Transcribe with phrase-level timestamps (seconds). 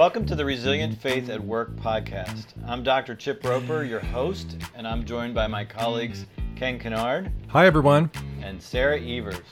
[0.00, 2.46] Welcome to the Resilient Faith at Work podcast.
[2.66, 3.14] I'm Dr.
[3.14, 6.24] Chip Roper, your host, and I'm joined by my colleagues
[6.56, 8.10] Ken Kennard Hi, everyone.
[8.40, 9.44] and Sarah Evers.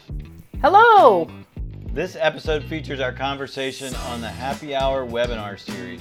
[0.63, 1.29] Hello!
[1.93, 6.01] This episode features our conversation on the Happy Hour webinar series,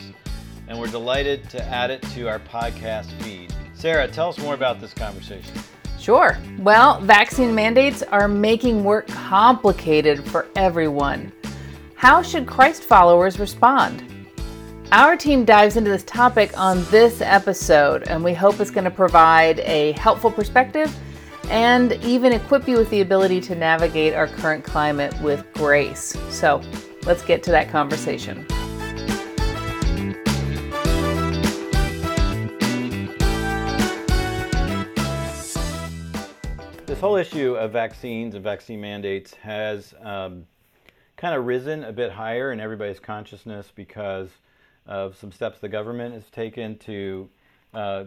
[0.70, 3.54] and we're delighted to add it to our podcast feed.
[3.74, 5.56] Sarah, tell us more about this conversation.
[6.00, 6.38] Sure.
[6.60, 11.34] Well, vaccine mandates are making work complicated for everyone.
[11.96, 14.14] How should Christ followers respond?
[14.94, 18.90] Our team dives into this topic on this episode, and we hope it's going to
[18.90, 20.96] provide a helpful perspective
[21.50, 26.16] and even equip you with the ability to navigate our current climate with grace.
[26.30, 26.62] So
[27.04, 28.46] let's get to that conversation.
[36.86, 40.46] This whole issue of vaccines and vaccine mandates has um,
[41.18, 44.30] kind of risen a bit higher in everybody's consciousness because
[44.88, 47.30] of some steps the government has taken to,
[47.74, 48.06] uh,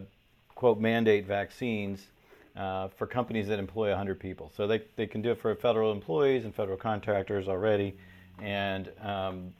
[0.55, 2.07] quote, mandate vaccines
[2.55, 4.51] uh, for companies that employ 100 people.
[4.55, 7.95] So they, they can do it for federal employees and federal contractors already,
[8.41, 9.53] and um,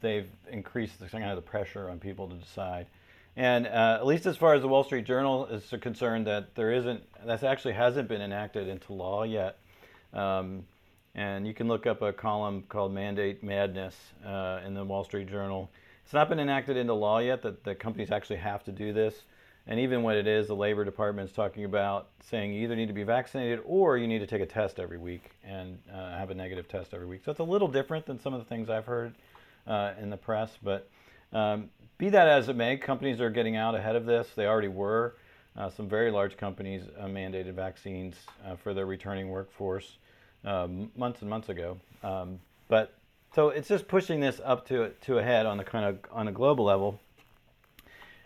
[0.00, 2.86] they've increased the, kind of the pressure on people to decide.
[3.36, 6.72] And uh, at least as far as the Wall Street Journal is concerned, that there
[6.72, 9.58] isn't, that actually hasn't been enacted into law yet.
[10.12, 10.64] Um,
[11.14, 15.28] and you can look up a column called Mandate Madness uh, in the Wall Street
[15.28, 15.70] Journal.
[16.04, 19.22] It's not been enacted into law yet that the companies actually have to do this.
[19.66, 22.88] And even when it is, the Labor Department is talking about saying you either need
[22.88, 26.30] to be vaccinated or you need to take a test every week and uh, have
[26.30, 27.22] a negative test every week.
[27.24, 29.14] So it's a little different than some of the things I've heard
[29.66, 30.58] uh, in the press.
[30.62, 30.88] But
[31.32, 34.28] um, be that as it may, companies are getting out ahead of this.
[34.34, 35.14] They already were.
[35.56, 39.98] Uh, some very large companies uh, mandated vaccines uh, for their returning workforce
[40.44, 41.78] um, months and months ago.
[42.02, 42.94] Um, but
[43.34, 46.28] so it's just pushing this up to to a head on the kind of on
[46.28, 47.00] a global level.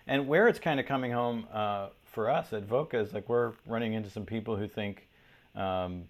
[0.07, 3.53] And where it's kind of coming home uh, for us at VOCA is like we're
[3.67, 5.09] running into some people who think,
[5.57, 6.05] um,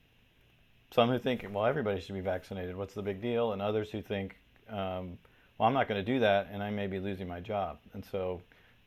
[0.91, 2.77] some who think, well, everybody should be vaccinated.
[2.77, 3.53] What's the big deal?
[3.53, 4.37] And others who think,
[4.69, 5.19] um,
[5.59, 7.78] well, I'm not going to do that, and I may be losing my job.
[7.95, 8.43] And so,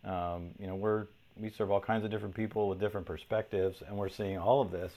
[0.06, 3.98] um, you know, we're we serve all kinds of different people with different perspectives, and
[3.98, 4.94] we're seeing all of this,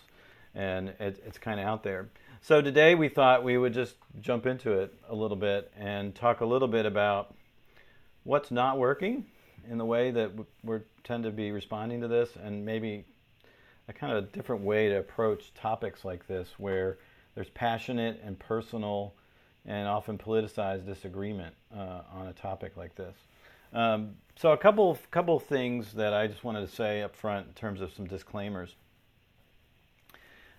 [0.55, 2.09] and it, it's kind of out there.
[2.45, 6.41] So today we thought we would just jump into it a little bit and talk
[6.41, 7.37] a little bit about
[8.25, 9.27] what's not working
[9.71, 10.33] in the way that
[10.65, 13.05] we tend to be responding to this, and maybe
[13.87, 16.99] a kind of different way to approach topics like this, where
[17.37, 19.15] there's passionate and personal
[19.65, 23.15] and often politicized disagreement uh, on a topic like this.
[23.73, 27.53] Um, so a couple couple things that I just wanted to say up front in
[27.53, 28.75] terms of some disclaimers.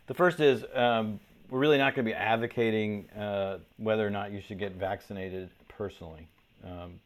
[0.08, 1.20] The first is um,
[1.54, 5.52] we're really not going to be advocating uh, whether or not you should get vaccinated
[5.68, 6.28] personally.
[6.64, 7.00] Um,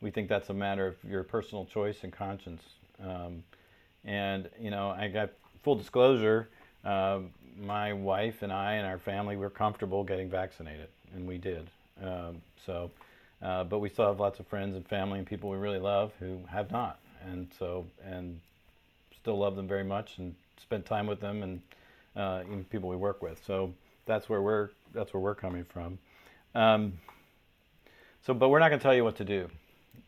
[0.00, 2.62] we think that's a matter of your personal choice and conscience.
[3.04, 3.44] Um,
[4.06, 5.28] and you know, I got
[5.62, 6.48] full disclosure.
[6.82, 7.18] Uh,
[7.60, 11.68] my wife and I and our family were comfortable getting vaccinated, and we did.
[12.02, 12.90] Um, so,
[13.42, 16.12] uh, but we still have lots of friends and family and people we really love
[16.18, 16.98] who have not,
[17.30, 18.40] and so and
[19.20, 21.60] still love them very much and spend time with them and
[22.16, 23.38] uh, even people we work with.
[23.46, 23.74] So
[24.06, 25.98] that's where we're that's where we're coming from.
[26.54, 26.94] Um,
[28.26, 29.48] so, but we're not going to tell you what to do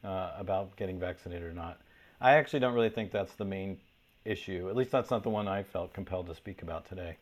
[0.05, 1.81] uh, about getting vaccinated or not.
[2.21, 3.78] I actually don't really think that's the main
[4.25, 4.69] issue.
[4.69, 7.16] At least that's not the one I felt compelled to speak about today.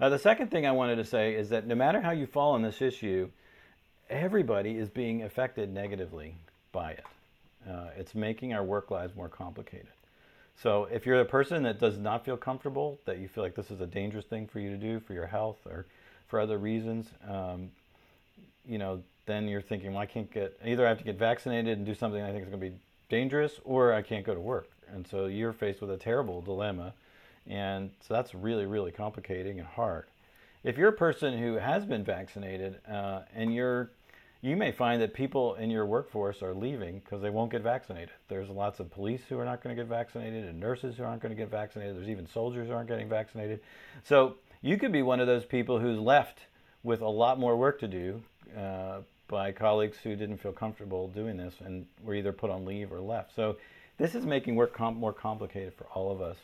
[0.00, 2.52] Uh, the second thing I wanted to say is that no matter how you fall
[2.52, 3.28] on this issue,
[4.08, 6.34] everybody is being affected negatively
[6.72, 7.04] by it.
[7.68, 9.88] Uh, it's making our work lives more complicated.
[10.62, 13.70] So if you're a person that does not feel comfortable, that you feel like this
[13.70, 15.86] is a dangerous thing for you to do for your health or
[16.30, 17.70] for other reasons, um,
[18.64, 20.86] you know, then you're thinking, well, I can't get either.
[20.86, 22.76] I have to get vaccinated and do something I think is going to be
[23.08, 24.68] dangerous, or I can't go to work.
[24.92, 26.94] And so you're faced with a terrible dilemma,
[27.46, 30.06] and so that's really, really complicating and hard.
[30.62, 33.90] If you're a person who has been vaccinated uh, and you're
[34.42, 38.10] you may find that people in your workforce are leaving because they won't get vaccinated.
[38.28, 41.20] There's lots of police who are not going to get vaccinated and nurses who aren't
[41.20, 41.94] going to get vaccinated.
[41.94, 43.60] There's even soldiers who aren't getting vaccinated.
[44.02, 46.46] So you could be one of those people who's left
[46.82, 48.22] with a lot more work to do
[48.56, 52.92] uh, by colleagues who didn't feel comfortable doing this and were either put on leave
[52.92, 53.34] or left.
[53.34, 53.56] So
[53.98, 56.36] this is making work more complicated for all of us.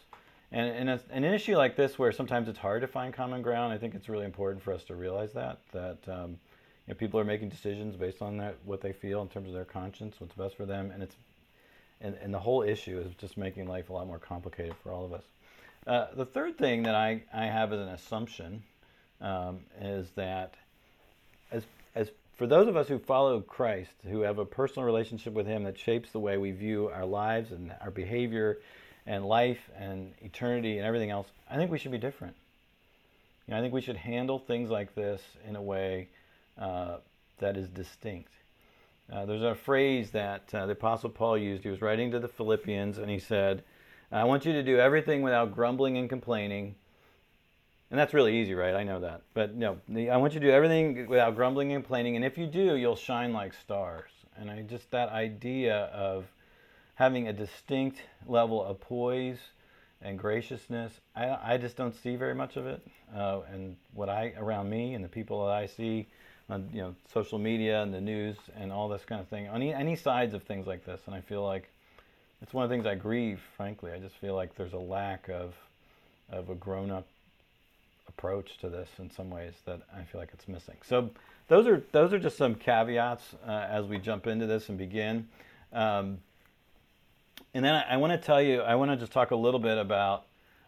[0.52, 3.72] And, and a, an issue like this, where sometimes it's hard to find common ground,
[3.72, 6.38] I think it's really important for us to realize that that um,
[6.86, 9.54] you know, people are making decisions based on that what they feel in terms of
[9.54, 11.16] their conscience, what's best for them, and it's
[12.00, 15.04] and, and the whole issue is just making life a lot more complicated for all
[15.04, 15.24] of us.
[15.86, 18.64] Uh, the third thing that I, I have as an assumption
[19.20, 20.54] um, is that
[21.52, 25.46] as as for those of us who follow Christ, who have a personal relationship with
[25.46, 28.58] Him that shapes the way we view our lives and our behavior
[29.06, 32.34] and life and eternity and everything else, I think we should be different.
[33.46, 36.08] You know, I think we should handle things like this in a way
[36.58, 36.96] uh,
[37.38, 38.32] that is distinct.
[39.10, 41.62] Uh, there's a phrase that uh, the Apostle Paul used.
[41.62, 43.62] He was writing to the Philippians and he said,
[44.12, 46.76] I want you to do everything without grumbling and complaining.
[47.90, 48.74] And that's really easy, right?
[48.74, 49.22] I know that.
[49.34, 52.16] But no, I want you to do everything without grumbling and complaining.
[52.16, 54.10] And if you do, you'll shine like stars.
[54.36, 56.26] And I just, that idea of
[56.94, 59.38] having a distinct level of poise
[60.02, 62.86] and graciousness, I, I just don't see very much of it.
[63.14, 66.06] Uh, and what I, around me and the people that I see,
[66.48, 69.56] on you know social media and the news and all this kind of thing on
[69.56, 71.68] any, any sides of things like this and i feel like
[72.42, 75.28] it's one of the things i grieve frankly i just feel like there's a lack
[75.28, 75.54] of
[76.30, 77.06] of a grown-up
[78.08, 81.10] approach to this in some ways that i feel like it's missing so
[81.48, 85.26] those are those are just some caveats uh, as we jump into this and begin
[85.72, 86.18] um,
[87.54, 89.60] and then i, I want to tell you i want to just talk a little
[89.60, 90.24] bit about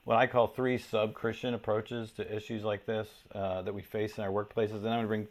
[0.08, 4.24] what I call three sub-Christian approaches to issues like this uh, that we face in
[4.24, 4.76] our workplaces.
[4.76, 5.28] And I'm going to bring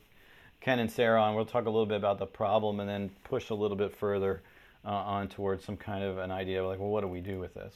[0.61, 1.33] Ken and Sarah on.
[1.33, 4.43] We'll talk a little bit about the problem and then push a little bit further
[4.85, 7.39] uh, on towards some kind of an idea of like, well, what do we do
[7.39, 7.75] with this?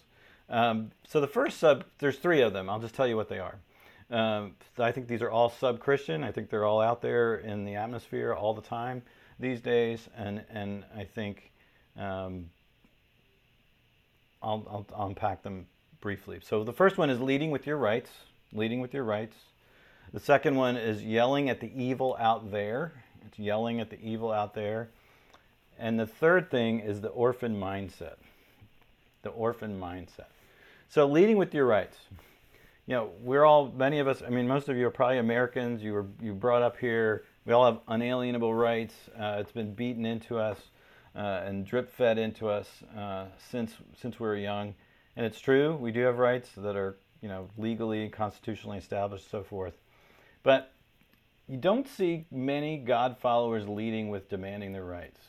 [0.49, 2.69] Um, so the first sub, there's three of them.
[2.69, 3.55] I'll just tell you what they are.
[4.09, 6.23] Um, I think these are all sub-Christian.
[6.23, 9.03] I think they're all out there in the atmosphere all the time
[9.39, 11.51] these days, and and I think
[11.97, 12.49] um,
[14.43, 15.65] I'll, I'll, I'll unpack them
[16.01, 16.39] briefly.
[16.43, 18.09] So the first one is leading with your rights.
[18.53, 19.37] Leading with your rights.
[20.11, 22.91] The second one is yelling at the evil out there.
[23.25, 24.89] It's yelling at the evil out there.
[25.79, 28.15] And the third thing is the orphan mindset.
[29.23, 30.27] The orphan mindset.
[30.89, 31.97] So leading with your rights.
[32.87, 34.21] You know, we're all many of us.
[34.25, 35.81] I mean, most of you are probably Americans.
[35.81, 37.23] You were you brought up here.
[37.45, 38.93] We all have unalienable rights.
[39.17, 40.57] Uh, it's been beaten into us
[41.15, 42.67] uh, and drip fed into us
[42.97, 44.73] uh, since since we were young.
[45.15, 45.75] And it's true.
[45.75, 49.73] We do have rights that are you know legally, constitutionally established, so forth.
[50.43, 50.73] But
[51.47, 55.19] you don't see many God followers leading with demanding their rights.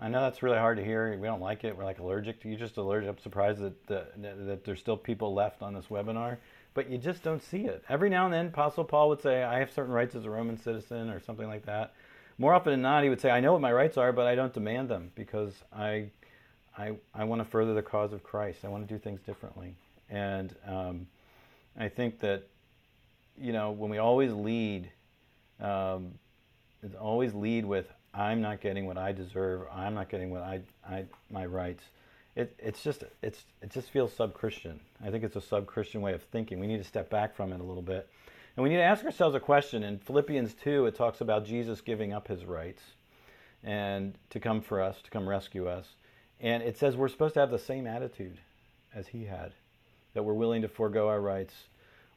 [0.00, 1.14] I know that's really hard to hear.
[1.16, 1.76] We don't like it.
[1.76, 2.48] We're like allergic to.
[2.48, 3.10] You're just allergic.
[3.10, 6.38] I'm surprised that, that that there's still people left on this webinar,
[6.72, 7.84] but you just don't see it.
[7.88, 10.56] Every now and then, Apostle Paul would say, "I have certain rights as a Roman
[10.56, 11.92] citizen," or something like that.
[12.38, 14.34] More often than not, he would say, "I know what my rights are, but I
[14.34, 16.06] don't demand them because I,
[16.78, 18.64] I, I want to further the cause of Christ.
[18.64, 19.74] I want to do things differently."
[20.08, 21.06] And um,
[21.78, 22.48] I think that,
[23.38, 24.90] you know, when we always lead,
[25.60, 26.14] um,
[26.98, 29.62] always lead with, I'm not getting what I deserve.
[29.72, 31.84] I'm not getting what I, I my rights.
[32.36, 34.80] It, it's just it's it just feels sub-Christian.
[35.04, 36.58] I think it's a sub-Christian way of thinking.
[36.60, 38.08] We need to step back from it a little bit,
[38.56, 39.82] and we need to ask ourselves a question.
[39.82, 42.82] In Philippians two, it talks about Jesus giving up his rights,
[43.62, 45.86] and to come for us, to come rescue us,
[46.40, 48.38] and it says we're supposed to have the same attitude
[48.94, 49.52] as he had
[50.14, 51.54] that we're willing to forego our rights.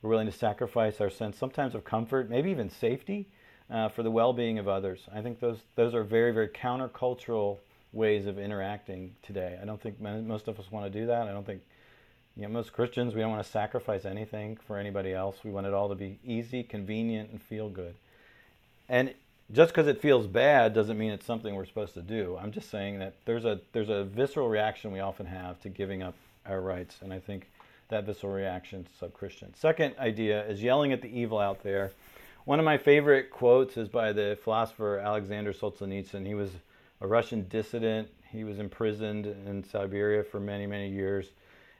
[0.01, 3.29] We're willing to sacrifice our sense, sometimes of comfort, maybe even safety,
[3.73, 5.01] uh, for the well-being of others.
[5.13, 7.57] I think those those are very very countercultural
[7.91, 9.57] ways of interacting today.
[9.61, 11.27] I don't think most of us want to do that.
[11.27, 11.61] I don't think
[12.35, 15.37] you know, most Christians we don't want to sacrifice anything for anybody else.
[15.43, 17.95] We want it all to be easy, convenient, and feel good.
[18.89, 19.13] And
[19.51, 22.37] just because it feels bad doesn't mean it's something we're supposed to do.
[22.41, 26.03] I'm just saying that there's a there's a visceral reaction we often have to giving
[26.03, 26.15] up
[26.45, 27.49] our rights, and I think
[27.89, 29.53] that visceral reaction to sub-Christian.
[29.55, 31.91] Second idea is yelling at the evil out there.
[32.45, 36.27] One of my favorite quotes is by the philosopher Alexander Solzhenitsyn.
[36.27, 36.51] He was
[36.99, 38.09] a Russian dissident.
[38.29, 41.31] He was imprisoned in Siberia for many, many years.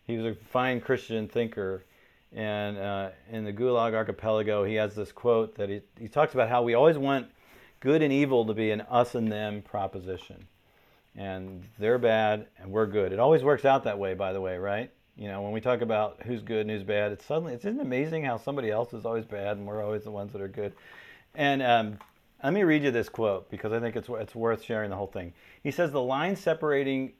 [0.07, 1.83] He was a fine Christian thinker.
[2.31, 6.47] And uh, in the Gulag Archipelago, he has this quote that he, he talks about
[6.47, 7.27] how we always want
[7.81, 10.47] good and evil to be an us and them proposition.
[11.17, 13.11] And they're bad and we're good.
[13.11, 14.89] It always works out that way, by the way, right?
[15.15, 17.79] You know, when we talk about who's good and who's bad, it's suddenly it's isn't
[17.79, 20.73] amazing how somebody else is always bad and we're always the ones that are good.
[21.35, 21.99] And um,
[22.43, 25.07] let me read you this quote because I think it's it's worth sharing the whole
[25.07, 25.33] thing.
[25.61, 27.13] He says the line separating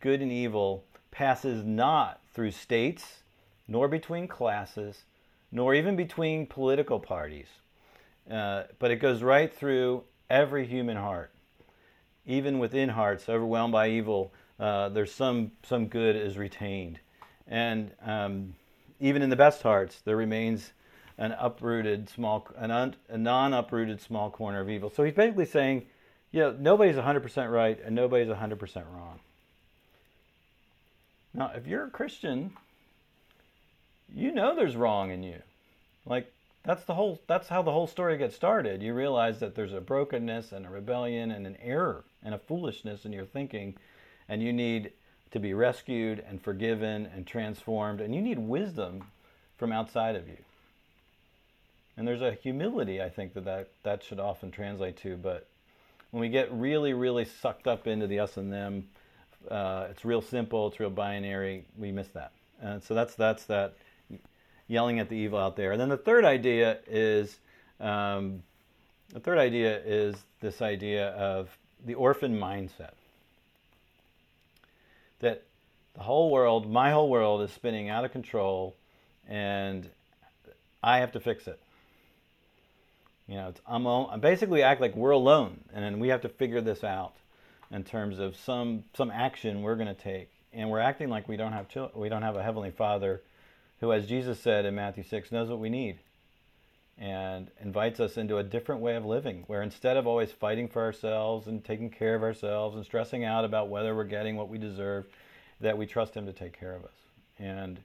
[0.00, 3.22] good and evil passes not through states,
[3.66, 5.04] nor between classes,
[5.50, 7.48] nor even between political parties,
[8.30, 11.32] uh, but it goes right through every human heart.
[12.26, 17.00] Even within hearts overwhelmed by evil, uh, there's some some good is retained.
[17.50, 18.54] And um,
[19.00, 20.72] even in the best hearts, there remains
[21.18, 24.88] an uprooted small, an un, a non-uprooted small corner of evil.
[24.88, 25.86] So he's basically saying,
[26.30, 29.18] you know, nobody's 100% right and nobody's 100% wrong.
[31.34, 32.52] Now, if you're a Christian,
[34.14, 35.42] you know there's wrong in you.
[36.06, 36.32] Like
[36.64, 38.82] that's the whole that's how the whole story gets started.
[38.82, 43.04] You realize that there's a brokenness and a rebellion and an error and a foolishness
[43.04, 43.76] in your thinking
[44.28, 44.92] and you need
[45.32, 49.04] to be rescued and forgiven and transformed and you need wisdom
[49.56, 50.38] from outside of you.
[51.96, 55.46] And there's a humility I think that that, that should often translate to, but
[56.10, 58.88] when we get really really sucked up into the us and them,
[59.50, 62.32] uh, it's real simple, it's real binary, we miss that.
[62.60, 63.74] And so that's that's that
[64.66, 65.72] yelling at the evil out there.
[65.72, 67.38] And then the third idea is
[67.80, 68.42] um,
[69.12, 71.48] the third idea is this idea of
[71.84, 72.92] the orphan mindset.
[75.20, 75.44] That
[75.94, 78.76] the whole world, my whole world, is spinning out of control,
[79.28, 79.88] and
[80.82, 81.60] I have to fix it.
[83.28, 86.82] You know, I'm, I basically act like we're alone, and we have to figure this
[86.82, 87.14] out
[87.70, 91.36] in terms of some some action we're going to take, and we're acting like we
[91.36, 93.22] don't have chil- we don't have a heavenly Father
[93.80, 96.00] who, as Jesus said in Matthew 6, knows what we need
[97.00, 100.82] and invites us into a different way of living where instead of always fighting for
[100.82, 104.58] ourselves and taking care of ourselves and stressing out about whether we're getting what we
[104.58, 105.06] deserve,
[105.62, 106.92] that we trust Him to take care of us.
[107.38, 107.80] And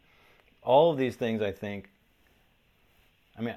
[0.61, 1.89] all of these things, I think,
[3.37, 3.55] I mean,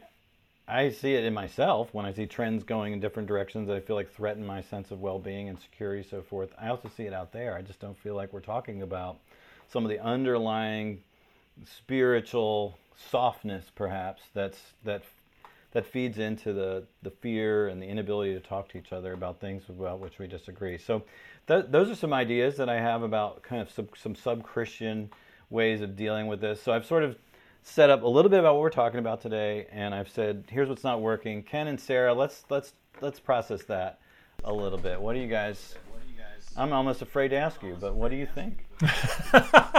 [0.68, 3.80] I see it in myself when I see trends going in different directions that I
[3.80, 6.50] feel like threaten my sense of well being and security, so forth.
[6.60, 7.56] I also see it out there.
[7.56, 9.16] I just don't feel like we're talking about
[9.72, 11.02] some of the underlying
[11.64, 12.78] spiritual
[13.10, 15.02] softness, perhaps that's that
[15.78, 19.40] that feeds into the the fear and the inability to talk to each other about
[19.40, 20.76] things about which we disagree.
[20.76, 21.04] So,
[21.46, 25.08] th- those are some ideas that I have about kind of sub, some sub Christian
[25.50, 26.60] ways of dealing with this.
[26.60, 27.16] So I've sort of
[27.62, 30.68] set up a little bit about what we're talking about today, and I've said here's
[30.68, 31.44] what's not working.
[31.44, 34.00] Ken and Sarah, let's let's let's process that
[34.42, 35.00] a little bit.
[35.00, 35.76] What do you guys?
[36.56, 38.66] I'm almost afraid to ask you, but what do you think?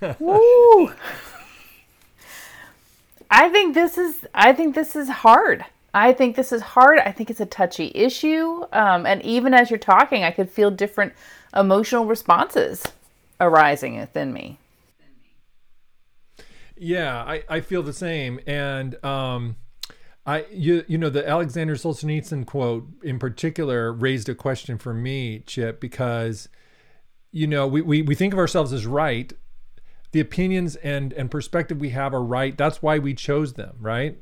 [0.18, 0.92] Woo!
[3.30, 5.64] I think this is I think this is hard.
[5.94, 6.98] I think this is hard.
[6.98, 8.64] I think it's a touchy issue.
[8.72, 11.12] Um, and even as you're talking, I could feel different
[11.54, 12.84] emotional responses
[13.40, 14.58] arising within me.
[16.76, 18.40] Yeah, I, I feel the same.
[18.46, 19.56] And um,
[20.26, 25.40] I you you know the Alexander Solzhenitsyn quote in particular raised a question for me,
[25.40, 26.48] Chip, because
[27.32, 29.32] you know we, we, we think of ourselves as right
[30.12, 32.56] the opinions and and perspective we have are right.
[32.56, 34.18] That's why we chose them right?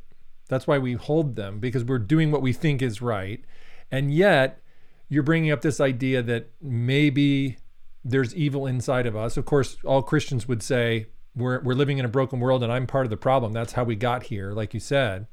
[0.49, 3.45] That's why we hold them because we're doing what we think is right.
[3.91, 4.63] And yet
[5.09, 7.59] you're bringing up this idea that maybe
[8.05, 9.37] there's evil inside of us.
[9.37, 12.87] Of course all christians would say we're, we're living in a broken world and i'm
[12.87, 13.53] part of the problem.
[13.53, 15.27] That's how we got here like you said.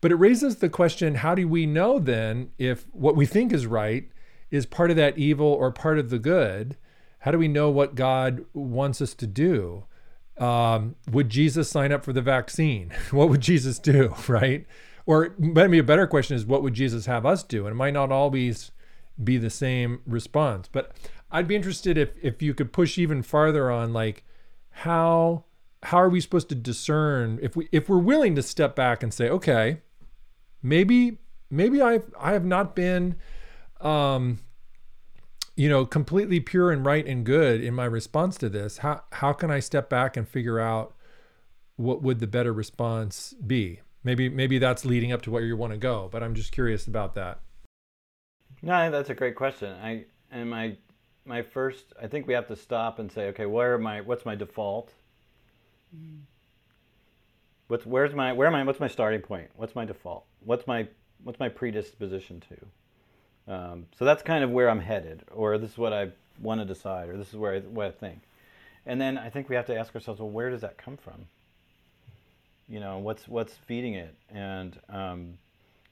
[0.00, 3.66] But it raises the question how do we know then if what we think is
[3.66, 4.10] right
[4.50, 6.76] is part of that evil or part of the good
[7.24, 9.84] how do we know what God wants us to do?
[10.36, 12.92] Um, would Jesus sign up for the vaccine?
[13.12, 14.66] what would Jesus do, right?
[15.06, 17.64] Or maybe a better question is, what would Jesus have us do?
[17.64, 18.72] And it might not always
[19.22, 20.68] be the same response.
[20.70, 20.94] But
[21.30, 24.22] I'd be interested if if you could push even farther on like
[24.68, 25.44] how
[25.84, 29.14] how are we supposed to discern if we if we're willing to step back and
[29.14, 29.80] say, okay,
[30.62, 31.16] maybe
[31.48, 33.16] maybe I've I have not been
[33.80, 34.40] um,
[35.56, 39.32] you know, completely pure and right and good in my response to this, how how
[39.32, 40.94] can I step back and figure out
[41.76, 43.80] what would the better response be?
[44.02, 46.86] Maybe maybe that's leading up to where you want to go, but I'm just curious
[46.86, 47.40] about that.
[48.62, 49.74] No, that's a great question.
[49.80, 50.76] I and my
[51.24, 54.00] my first, I think we have to stop and say, okay, where am I?
[54.02, 54.92] What's my default?
[55.96, 56.20] Mm.
[57.68, 58.64] What's where's my where am I?
[58.64, 59.50] What's my starting point?
[59.56, 60.26] What's my default?
[60.40, 60.88] What's my
[61.22, 62.56] what's my predisposition to?
[63.46, 66.10] Um, so that's kind of where I'm headed, or this is what I
[66.40, 68.22] want to decide, or this is where I, what I think.
[68.86, 71.26] And then I think we have to ask ourselves, well, where does that come from?
[72.68, 74.14] You know, what's what's feeding it?
[74.30, 75.38] And um,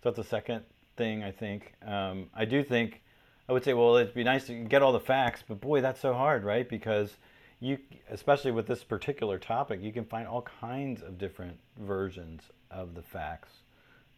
[0.02, 0.62] so that's the second
[0.96, 1.74] thing I think.
[1.86, 3.02] Um, I do think
[3.48, 6.00] I would say, well, it'd be nice to get all the facts, but boy, that's
[6.00, 6.66] so hard, right?
[6.66, 7.16] Because
[7.60, 7.78] you,
[8.10, 13.02] especially with this particular topic, you can find all kinds of different versions of the
[13.02, 13.50] facts.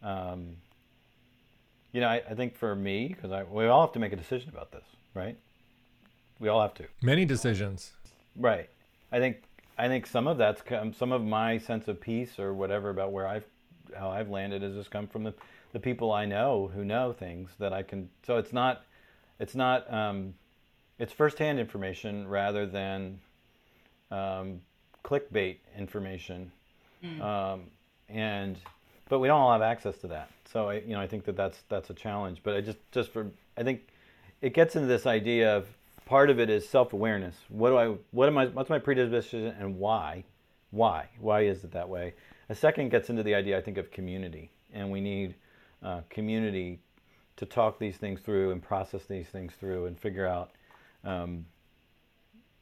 [0.03, 0.57] Um,
[1.95, 4.51] you know, I, I think for me, because we all have to make a decision
[4.51, 4.85] about this,
[5.15, 5.39] right?
[6.41, 6.85] We all have to.
[7.01, 7.93] Many decisions.
[8.37, 8.69] Right.
[9.13, 9.45] I think
[9.79, 13.13] I think some of that's come, some of my sense of peace or whatever about
[13.13, 13.47] where I've
[13.97, 15.35] how I've landed has just come from the
[15.73, 18.11] the people I know who know things that I can.
[18.27, 18.83] So it's not
[19.39, 20.35] it's not um,
[20.99, 23.21] it's firsthand information rather than
[24.11, 24.61] um,
[25.05, 26.51] clickbait information,
[27.05, 27.21] mm.
[27.21, 27.63] um,
[28.09, 28.57] and
[29.09, 30.31] but we don't all have access to that.
[30.51, 32.41] So I, you know, I think that that's that's a challenge.
[32.43, 33.89] But I just just for I think
[34.41, 35.67] it gets into this idea of
[36.07, 37.37] part of it is self awareness.
[37.49, 40.25] What do I what am I what's my predisposition and why?
[40.71, 41.09] Why?
[41.21, 42.15] Why is it that way?
[42.49, 45.35] A second gets into the idea, I think, of community, and we need
[45.83, 46.81] uh, community
[47.37, 50.51] to talk these things through and process these things through and figure out.
[51.05, 51.47] Um,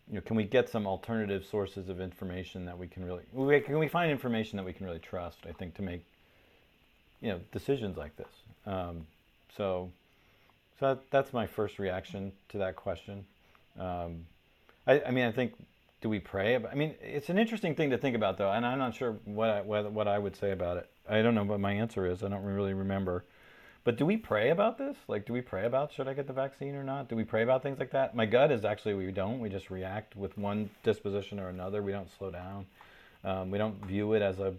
[0.08, 3.60] you know, can we get some alternative sources of information that we can really?
[3.60, 5.38] Can we find information that we can really trust?
[5.48, 6.04] I think to make
[7.22, 8.28] you know decisions like this.
[8.66, 9.06] Um,
[9.56, 9.90] so,
[10.78, 13.24] so that, that's my first reaction to that question.
[13.78, 14.26] Um,
[14.86, 15.54] I, I, mean, I think
[16.00, 16.56] do we pray?
[16.56, 19.48] I mean, it's an interesting thing to think about, though, and I'm not sure what
[19.48, 20.90] I, what, what I would say about it.
[21.08, 22.22] I don't know what my answer is.
[22.22, 23.24] I don't really remember.
[23.84, 24.96] But do we pray about this?
[25.08, 27.08] Like, do we pray about should I get the vaccine or not?
[27.08, 28.14] Do we pray about things like that?
[28.14, 29.40] My gut is actually we don't.
[29.40, 31.82] We just react with one disposition or another.
[31.82, 32.66] We don't slow down.
[33.24, 34.54] Um, we don't view it as a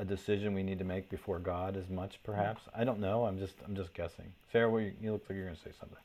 [0.00, 2.62] a decision we need to make before God as much, perhaps.
[2.74, 3.26] I don't know.
[3.26, 4.32] I'm just I'm just guessing.
[4.50, 5.98] Sarah, you, you look like you're going to say something.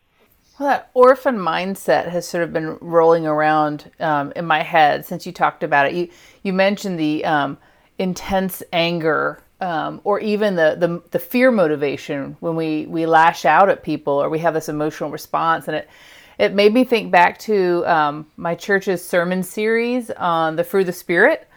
[0.59, 5.25] Well, that orphan mindset has sort of been rolling around um, in my head since
[5.25, 5.93] you talked about it.
[5.93, 6.09] You
[6.43, 7.57] you mentioned the um,
[7.97, 13.69] intense anger um, or even the, the the fear motivation when we we lash out
[13.69, 15.89] at people or we have this emotional response, and it
[16.37, 20.87] it made me think back to um, my church's sermon series on the fruit of
[20.87, 21.47] the spirit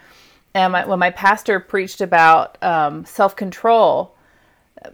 [0.55, 4.17] and my, when my pastor preached about um, self control,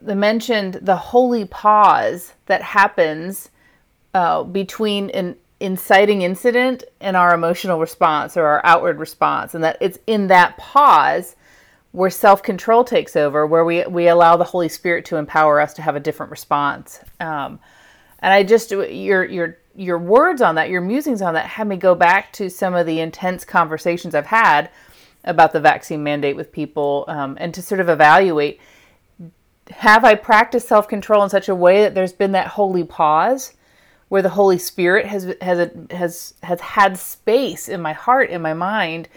[0.01, 3.51] they mentioned the holy pause that happens
[4.15, 9.79] uh, between an inciting incident and our emotional response or our outward response, and that
[9.81, 11.37] it's in that pause
[11.93, 15.73] where self control takes over, where we, we allow the Holy Spirit to empower us
[15.75, 17.01] to have a different response.
[17.21, 17.61] Um,
[18.19, 21.77] and I just your your your words on that, your musings on that, had me
[21.77, 24.71] go back to some of the intense conversations I've had
[25.25, 28.61] about the vaccine mandate with people um, and to sort of evaluate
[29.71, 33.55] have I practiced self control in such a way that there's been that holy pause
[34.09, 38.55] where the Holy Spirit has has has has had space in my heart in my
[38.55, 39.09] mind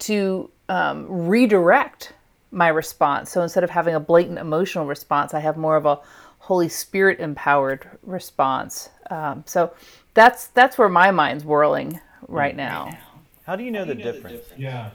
[0.00, 2.14] to um, redirect
[2.50, 3.30] my response.
[3.30, 6.00] So instead of having a blatant emotional response, I have more of a
[6.38, 8.88] Holy Spirit empowered response.
[9.10, 9.72] Um, so
[10.14, 12.96] that's that's where my mind's whirling right now.
[13.44, 14.32] How do you know, the, you know difference?
[14.32, 14.60] the difference?
[14.60, 14.90] Yeah.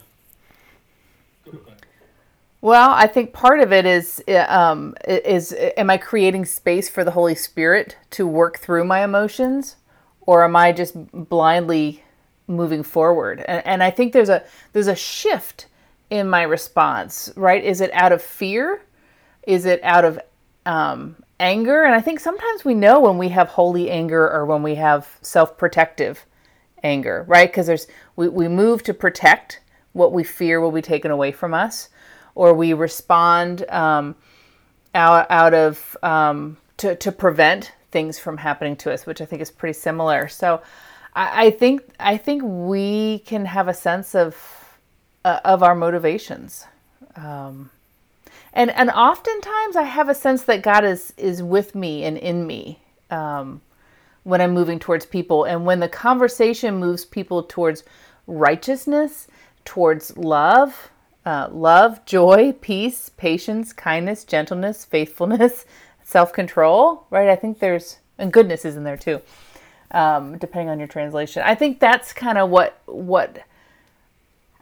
[2.66, 7.12] Well, I think part of it is um, is am I creating space for the
[7.12, 9.76] Holy Spirit to work through my emotions,
[10.22, 12.04] or am I just blindly
[12.48, 13.46] moving forward?
[13.48, 15.68] And, and I think there's a there's a shift
[16.10, 17.32] in my response.
[17.36, 17.64] Right?
[17.64, 18.82] Is it out of fear?
[19.46, 20.20] Is it out of
[20.66, 21.84] um, anger?
[21.84, 25.20] And I think sometimes we know when we have holy anger or when we have
[25.22, 26.26] self protective
[26.82, 27.26] anger.
[27.28, 27.48] Right?
[27.48, 29.60] Because there's we, we move to protect
[29.96, 31.88] what we fear will be taken away from us,
[32.36, 34.14] or we respond um,
[34.94, 39.42] out, out of um, to, to prevent things from happening to us, which I think
[39.42, 40.28] is pretty similar.
[40.28, 40.62] So
[41.14, 44.36] I, I think I think we can have a sense of
[45.24, 46.66] uh, of our motivations.
[47.16, 47.70] Um,
[48.52, 52.46] and and oftentimes I have a sense that God is is with me and in
[52.46, 52.80] me
[53.10, 53.62] um,
[54.24, 57.86] when I'm moving towards people, and when the conversation moves people towards
[58.28, 59.28] righteousness
[59.66, 60.92] towards love,
[61.26, 65.66] uh, love, joy, peace, patience, kindness, gentleness, faithfulness,
[66.04, 67.30] self control, right?
[67.30, 69.22] I think there's, and goodness is in there too,
[69.92, 71.44] um, depending on your translation.
[71.46, 73.40] I think that's kind of what, what,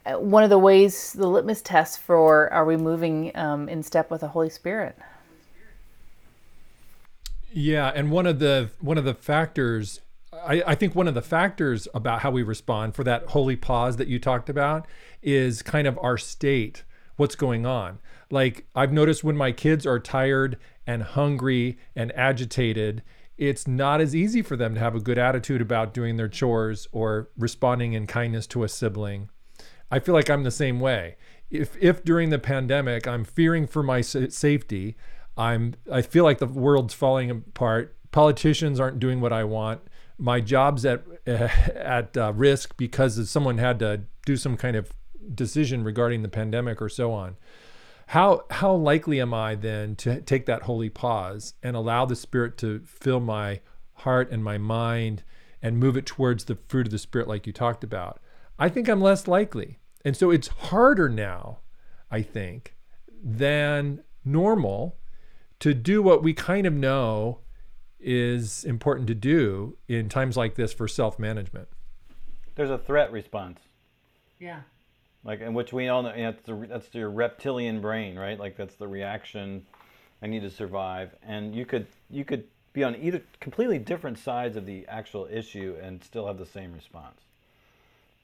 [0.06, 4.10] uh, one of the ways, the litmus test for are we moving um, in step
[4.10, 4.96] with the Holy Spirit?
[7.56, 10.00] Yeah, and one of the one of the factors
[10.46, 13.96] I, I, think one of the factors about how we respond for that holy pause
[13.96, 14.86] that you talked about
[15.22, 16.84] is kind of our state,
[17.16, 17.98] what's going on.
[18.30, 23.02] Like I've noticed when my kids are tired and hungry and agitated,
[23.36, 26.88] it's not as easy for them to have a good attitude about doing their chores
[26.92, 29.28] or responding in kindness to a sibling.
[29.90, 31.16] I feel like I'm the same way.
[31.50, 34.96] If if during the pandemic I'm fearing for my safety,
[35.36, 37.96] I'm I feel like the world's falling apart.
[38.10, 39.80] Politicians aren't doing what I want
[40.18, 44.92] my job's at at uh, risk because someone had to do some kind of
[45.34, 47.36] decision regarding the pandemic or so on.
[48.08, 52.58] How how likely am I then to take that holy pause and allow the Spirit
[52.58, 53.60] to fill my
[53.98, 55.22] heart and my mind
[55.62, 58.20] and move it towards the fruit of the Spirit, like you talked about?
[58.58, 61.58] I think I'm less likely, and so it's harder now.
[62.10, 62.76] I think
[63.22, 64.98] than normal
[65.60, 67.40] to do what we kind of know
[68.04, 71.68] is important to do in times like this for self management.
[72.54, 73.58] There's a threat response.
[74.38, 74.60] Yeah.
[75.24, 78.38] Like, in which we all know, you know that's, the, that's your reptilian brain, right?
[78.38, 79.64] Like, that's the reaction.
[80.22, 84.56] I need to survive, and you could you could be on either completely different sides
[84.56, 87.20] of the actual issue and still have the same response.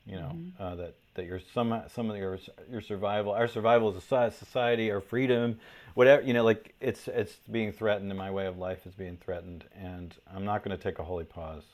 [0.07, 0.62] You know mm-hmm.
[0.62, 2.39] uh, that that your some some of your
[2.71, 5.59] your survival, our survival as a society, our freedom,
[5.95, 9.19] whatever you know, like it's it's being threatened, and my way of life is being
[9.19, 11.65] threatened, and I'm not going to take a holy pause.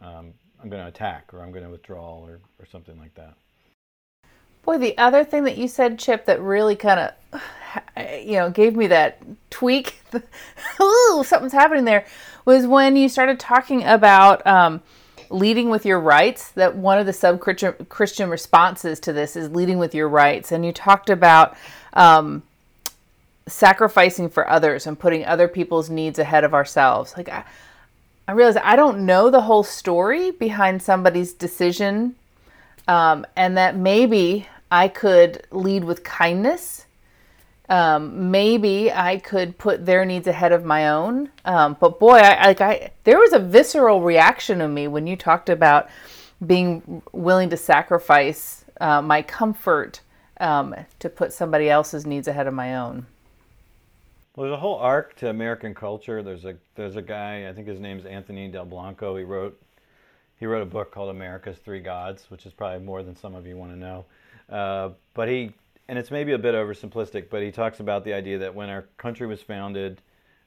[0.00, 3.34] Um, I'm going to attack, or I'm going to withdraw, or or something like that.
[4.62, 7.42] Boy, the other thing that you said, Chip, that really kind of,
[8.24, 9.20] you know, gave me that
[9.50, 10.00] tweak,
[10.80, 12.06] ooh, something's happening there,
[12.44, 14.80] was when you started talking about um,
[15.32, 16.50] leading with your rights.
[16.50, 20.52] That one of the sub Christian responses to this is leading with your rights.
[20.52, 21.56] And you talked about
[21.92, 22.42] um,
[23.46, 27.14] sacrificing for others and putting other people's needs ahead of ourselves.
[27.16, 27.44] Like, I,
[28.28, 32.14] I realize I don't know the whole story behind somebody's decision
[32.88, 36.86] um, and that maybe I could lead with kindness.
[37.68, 41.30] Um, maybe I could put their needs ahead of my own.
[41.44, 45.16] Um, but boy, I like I there was a visceral reaction in me when you
[45.16, 45.88] talked about
[46.44, 50.00] being willing to sacrifice uh, my comfort
[50.40, 53.06] um, to put somebody else's needs ahead of my own.
[54.34, 56.22] Well, there's a whole arc to American culture.
[56.22, 59.16] There's a there's a guy I think his name's Anthony Del Blanco.
[59.16, 59.60] He wrote
[60.42, 63.46] he wrote a book called America's Three Gods, which is probably more than some of
[63.46, 64.04] you want to know.
[64.50, 65.52] Uh, but he,
[65.88, 68.86] and it's maybe a bit oversimplistic, but he talks about the idea that when our
[68.96, 70.00] country was founded,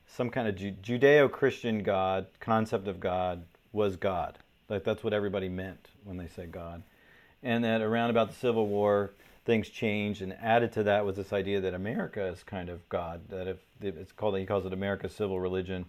[0.07, 3.43] some kind of Ju- Judeo-Christian God concept of God
[3.73, 4.37] was God.
[4.69, 6.83] Like that's what everybody meant when they said God,
[7.43, 9.11] and that around about the Civil War,
[9.45, 13.21] things changed, and added to that was this idea that America is kind of God.
[13.29, 15.85] That if it's called, he calls it America's civil religion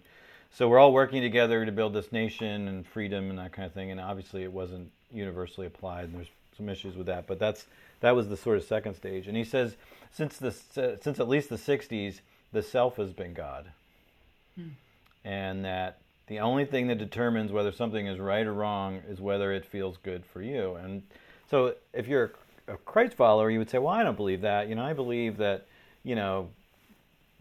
[0.51, 3.73] so we're all working together to build this nation and freedom and that kind of
[3.73, 3.91] thing.
[3.91, 6.05] And obviously, it wasn't universally applied.
[6.05, 7.65] And there's some issues with that, but that's
[7.99, 9.27] that was the sort of second stage.
[9.27, 9.75] And he says,
[10.11, 13.65] since the since at least the '60s, the self has been God,
[14.55, 14.69] hmm.
[15.23, 19.51] and that the only thing that determines whether something is right or wrong is whether
[19.51, 20.75] it feels good for you.
[20.75, 21.03] And
[21.49, 22.33] so, if you're
[22.67, 24.67] a Christ follower, you would say, "Well, I don't believe that.
[24.67, 25.67] You know, I believe that,
[26.03, 26.49] you know,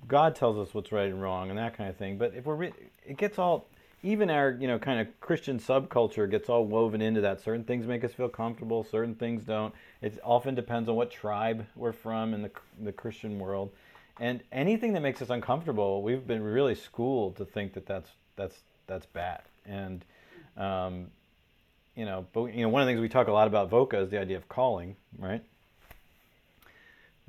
[0.06, 2.18] God tells us what's right and wrong and that kind of thing.
[2.18, 2.72] But if we're, re-
[3.04, 3.66] it gets all,
[4.02, 7.40] even our, you know, kind of Christian subculture gets all woven into that.
[7.40, 9.74] Certain things make us feel comfortable, certain things don't.
[10.02, 12.50] It often depends on what tribe we're from in the,
[12.82, 13.70] the Christian world.
[14.18, 18.56] And anything that makes us uncomfortable, we've been really schooled to think that that's, that's,
[18.86, 19.42] that's bad.
[19.66, 20.04] And,
[20.56, 21.08] um,
[21.94, 24.02] you know, but, you know, one of the things we talk a lot about VOCA
[24.02, 25.42] is the idea of calling, right?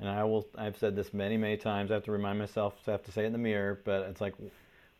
[0.00, 1.90] and I will I've said this many many times.
[1.90, 2.74] I have to remind myself.
[2.86, 3.80] I have to say it in the mirror.
[3.84, 4.34] But it's like,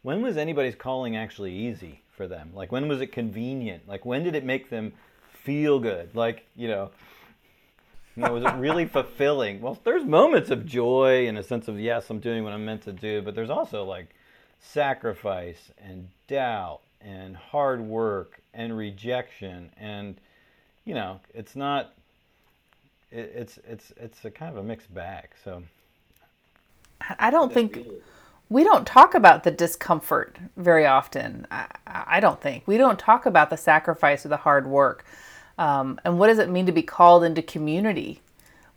[0.09, 2.51] when was anybody's calling actually easy for them?
[2.55, 3.87] Like when was it convenient?
[3.87, 4.95] Like when did it make them
[5.35, 6.15] feel good?
[6.15, 6.91] Like you know.
[8.17, 9.61] You know, was it really fulfilling?
[9.61, 12.85] Well, there's moments of joy and a sense of yes, I'm doing what I'm meant
[12.85, 14.09] to do, but there's also like
[14.61, 20.17] sacrifice and doubt and hard work and rejection and
[20.87, 21.93] you know, it's not
[23.13, 25.29] it, it's it's it's a kind of a mixed bag.
[25.45, 25.65] So
[27.19, 27.87] I don't think
[28.51, 31.47] we don't talk about the discomfort very often.
[31.51, 35.05] I, I, don't think we don't talk about the sacrifice or the hard work.
[35.59, 38.21] Um, and what does it mean to be called into community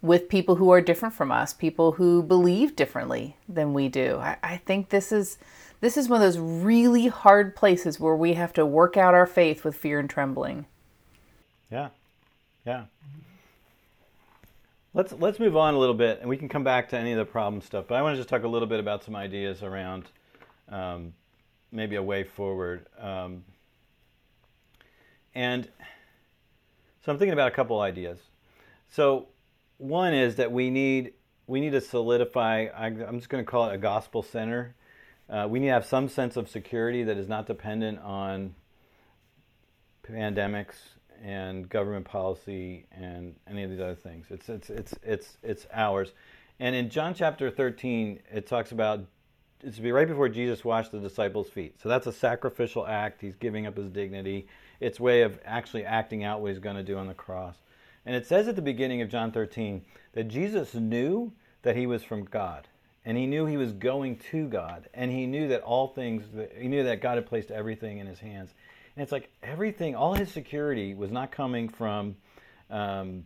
[0.02, 4.18] with people who are different from us, people who believe differently than we do?
[4.18, 5.38] I, I think this is
[5.80, 9.26] this is one of those really hard places where we have to work out our
[9.26, 10.66] faith with fear and trembling.
[11.72, 11.90] Yeah,
[12.66, 12.86] yeah.
[14.94, 17.18] Let's let's move on a little bit, and we can come back to any of
[17.18, 17.86] the problem stuff.
[17.88, 20.04] But I want to just talk a little bit about some ideas around
[20.68, 21.14] um,
[21.72, 22.88] maybe a way forward.
[23.00, 23.46] Um,
[25.34, 25.70] and
[27.06, 28.20] so I'm thinking about a couple ideas.
[28.90, 29.30] So
[29.78, 31.14] one is that we need
[31.48, 32.66] we need to solidify.
[32.76, 34.76] I, am just going to call it a gospel center.
[35.30, 38.56] Uh, we need to have some sense of security that is not dependent on
[40.06, 40.76] pandemics
[41.24, 44.26] and government policy and any of these other things.
[44.30, 46.14] It's it's it's it's it's ours.
[46.60, 49.06] And in John chapter 13, it talks about
[49.64, 51.80] it's be right before Jesus washed the disciples' feet.
[51.82, 53.22] So that's a sacrificial act.
[53.22, 54.48] He's giving up his dignity.
[54.80, 57.56] It's way of actually acting out what he's going to do on the cross.
[58.06, 61.32] And it says at the beginning of John 13 that Jesus knew
[61.62, 62.68] that he was from God.
[63.06, 64.88] And he knew he was going to God.
[64.94, 66.24] And he knew that all things,
[66.58, 68.54] he knew that God had placed everything in his hands.
[68.96, 72.16] And it's like everything, all his security was not coming from
[72.70, 73.26] um,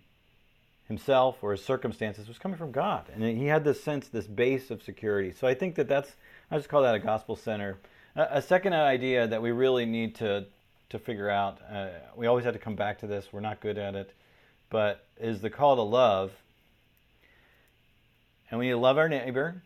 [0.87, 3.05] himself or his circumstances, was coming from God.
[3.13, 5.31] And he had this sense, this base of security.
[5.31, 6.11] So I think that that's,
[6.51, 7.77] I just call that a gospel center.
[8.15, 10.45] A, a second idea that we really need to,
[10.89, 13.77] to figure out, uh, we always have to come back to this, we're not good
[13.79, 14.13] at it,
[14.69, 16.31] but is the call to love.
[18.51, 19.63] And we need to love our neighbor.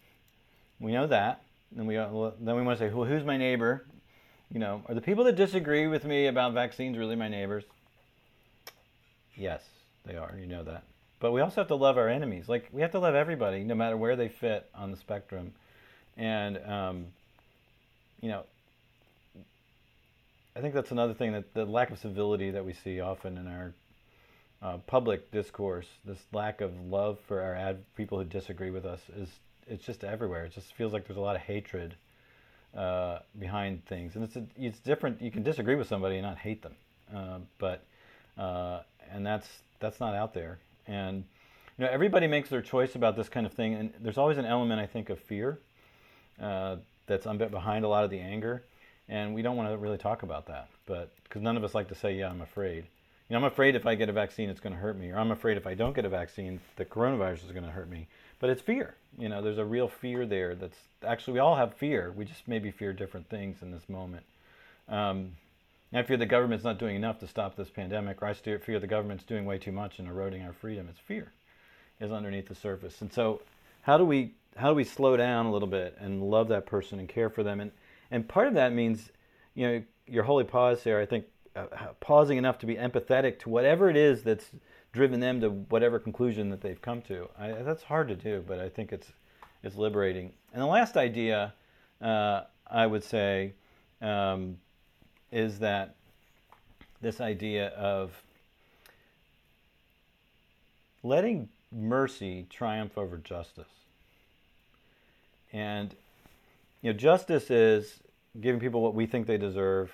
[0.80, 1.42] We know that.
[1.76, 3.86] And we, then we want to say, well, who's my neighbor?
[4.52, 7.64] You know, are the people that disagree with me about vaccines really my neighbors?
[9.36, 9.64] Yes,
[10.06, 10.36] they are.
[10.40, 10.84] You know that.
[11.20, 12.50] But we also have to love our enemies.
[12.50, 15.54] Like we have to love everybody, no matter where they fit on the spectrum.
[16.18, 17.06] And um,
[18.22, 18.44] you know,
[20.56, 23.48] I think that's another thing that the lack of civility that we see often in
[23.48, 23.74] our
[24.62, 29.00] uh, public discourse, this lack of love for our ad- people who disagree with us,
[29.16, 29.30] is
[29.68, 30.46] it's just everywhere.
[30.46, 31.96] It just feels like there's a lot of hatred
[32.76, 35.22] uh, behind things, and it's a, it's different.
[35.22, 36.76] You can disagree with somebody and not hate them,
[37.14, 37.84] uh, but
[38.38, 39.48] uh, and that's
[39.80, 40.60] that's not out there.
[40.88, 41.24] And
[41.78, 44.46] you know, everybody makes their choice about this kind of thing, and there's always an
[44.46, 45.60] element, I think, of fear
[46.42, 46.78] uh,
[47.08, 48.64] that's behind a lot of the anger,
[49.08, 51.88] and we don't want to really talk about that, but because none of us like
[51.90, 52.86] to say, "Yeah, I'm afraid."
[53.30, 55.18] You know, I'm afraid if I get a vaccine, it's going to hurt me, or
[55.18, 58.08] I'm afraid if I don't get a vaccine, the coronavirus is going to hurt me.
[58.40, 58.96] But it's fear.
[59.18, 60.56] You know, there's a real fear there.
[60.56, 62.12] That's actually we all have fear.
[62.16, 64.24] We just maybe fear different things in this moment.
[64.88, 65.34] Um,
[65.94, 68.88] I fear the government's not doing enough to stop this pandemic, or I fear the
[68.88, 70.88] government's doing way too much and eroding our freedom.
[70.90, 71.32] It's fear
[72.00, 73.02] is underneath the surface.
[73.02, 73.42] And so,
[73.82, 77.00] how do we how do we slow down a little bit and love that person
[77.00, 77.60] and care for them?
[77.60, 77.72] And
[78.12, 79.12] and part of that means,
[79.56, 81.00] you know, your holy pause there.
[81.00, 81.26] I think
[81.56, 81.66] uh,
[82.00, 84.52] pausing enough to be empathetic to whatever it is that's
[84.92, 87.30] driven them to whatever conclusion that they've come to.
[87.38, 89.08] I, that's hard to do, but I think it's
[89.64, 90.32] it's liberating.
[90.54, 91.54] And the last idea,
[92.02, 93.54] uh, I would say.
[94.02, 94.58] Um,
[95.32, 95.96] is that
[97.02, 98.12] this idea of
[101.04, 103.68] letting mercy triumph over justice.
[105.54, 105.96] And
[106.82, 108.00] you know, justice is
[108.40, 109.92] giving people what we think they deserve,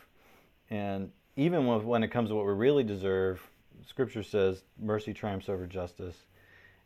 [0.69, 3.41] and even when it comes to what we really deserve,
[3.87, 6.15] Scripture says mercy triumphs over justice.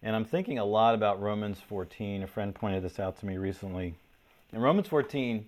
[0.02, 2.24] And I'm thinking a lot about Romans 14.
[2.24, 3.96] A friend pointed this out to me recently.
[4.54, 5.46] In Romans 14,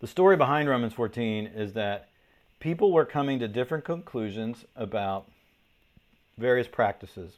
[0.00, 2.08] the story behind Romans 14 is that
[2.58, 5.28] people were coming to different conclusions about
[6.38, 7.34] various practices.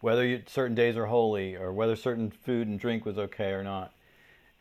[0.00, 3.64] Whether you, certain days are holy or whether certain food and drink was okay or
[3.64, 3.92] not.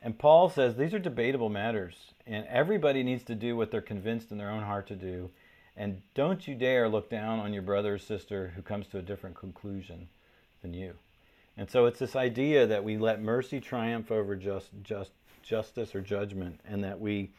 [0.01, 4.31] And Paul says these are debatable matters, and everybody needs to do what they're convinced
[4.31, 5.29] in their own heart to do.
[5.77, 9.03] And don't you dare look down on your brother or sister who comes to a
[9.03, 10.09] different conclusion
[10.61, 10.95] than you.
[11.55, 15.11] And so it's this idea that we let mercy triumph over just, just
[15.43, 17.31] justice or judgment, and that we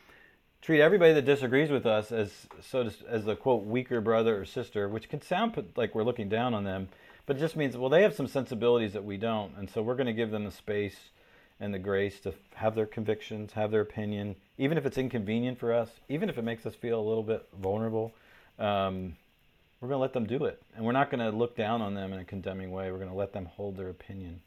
[0.62, 4.44] treat everybody that disagrees with us as so to, as a quote weaker brother or
[4.44, 6.88] sister, which can sound like we're looking down on them,
[7.27, 9.94] but it just means well they have some sensibilities that we don't, and so we're
[9.94, 11.11] going to give them the space
[11.61, 15.72] and the grace to have their convictions, have their opinion, even if it's inconvenient for
[15.72, 18.12] us, even if it makes us feel a little bit vulnerable.
[18.59, 19.16] Um,
[19.81, 21.94] we're going to let them do it, and we're not going to look down on
[21.94, 22.90] them in a condemning way.
[22.90, 24.40] We're going to let them hold their opinion,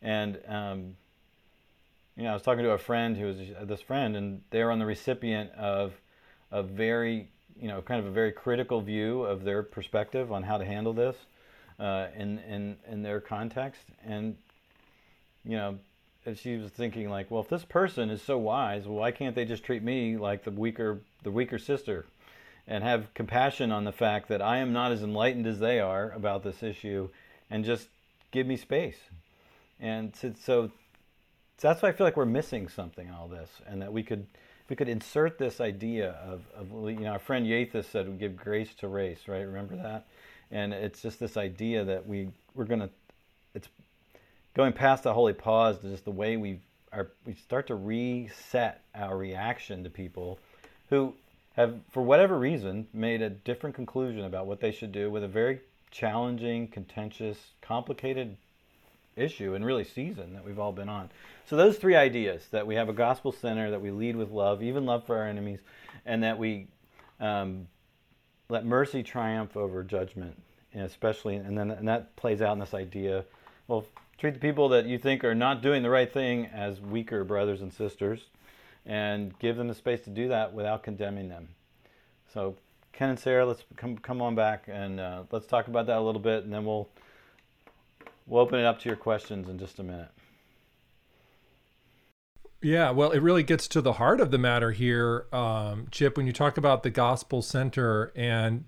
[0.00, 0.96] and um,
[2.16, 4.78] you know, I was talking to a friend who was this friend, and they're on
[4.78, 5.94] the recipient of
[6.52, 10.58] a very, you know, kind of a very critical view of their perspective on how
[10.58, 11.16] to handle this
[11.78, 14.36] uh, in in in their context, and
[15.44, 15.78] you know,
[16.34, 19.64] she was thinking like, well, if this person is so wise, why can't they just
[19.64, 22.04] treat me like the weaker the weaker sister,
[22.66, 26.10] and have compassion on the fact that I am not as enlightened as they are
[26.12, 27.08] about this issue,
[27.50, 27.88] and just
[28.30, 28.98] give me space.
[29.80, 30.70] And so so
[31.60, 34.26] that's why I feel like we're missing something in all this, and that we could
[34.68, 38.36] we could insert this idea of, of you know our friend Yathus said we give
[38.36, 39.40] grace to race, right?
[39.40, 40.06] Remember that?
[40.52, 42.90] And it's just this idea that we we're gonna
[43.54, 43.68] it's
[44.54, 46.60] going past the holy pause to just the way we
[46.92, 50.38] are we start to reset our reaction to people
[50.88, 51.14] who
[51.54, 55.28] have for whatever reason made a different conclusion about what they should do with a
[55.28, 55.60] very
[55.90, 58.36] challenging, contentious, complicated
[59.16, 61.10] issue and really season that we've all been on.
[61.46, 64.62] So those three ideas that we have a gospel center, that we lead with love,
[64.62, 65.58] even love for our enemies,
[66.06, 66.68] and that we
[67.18, 67.66] um,
[68.48, 70.40] let mercy triumph over judgment,
[70.72, 73.24] and especially, and then and that plays out in this idea.
[73.66, 73.84] Well,
[74.18, 77.60] treat the people that you think are not doing the right thing as weaker brothers
[77.60, 78.26] and sisters,
[78.86, 81.48] and give them the space to do that without condemning them.
[82.32, 82.56] So,
[82.92, 86.02] Ken and Sarah, let's come come on back and uh, let's talk about that a
[86.02, 86.88] little bit, and then we'll
[88.30, 90.10] We'll open it up to your questions in just a minute.
[92.62, 96.26] Yeah, well, it really gets to the heart of the matter here, um, Chip, when
[96.28, 98.12] you talk about the gospel center.
[98.14, 98.66] And,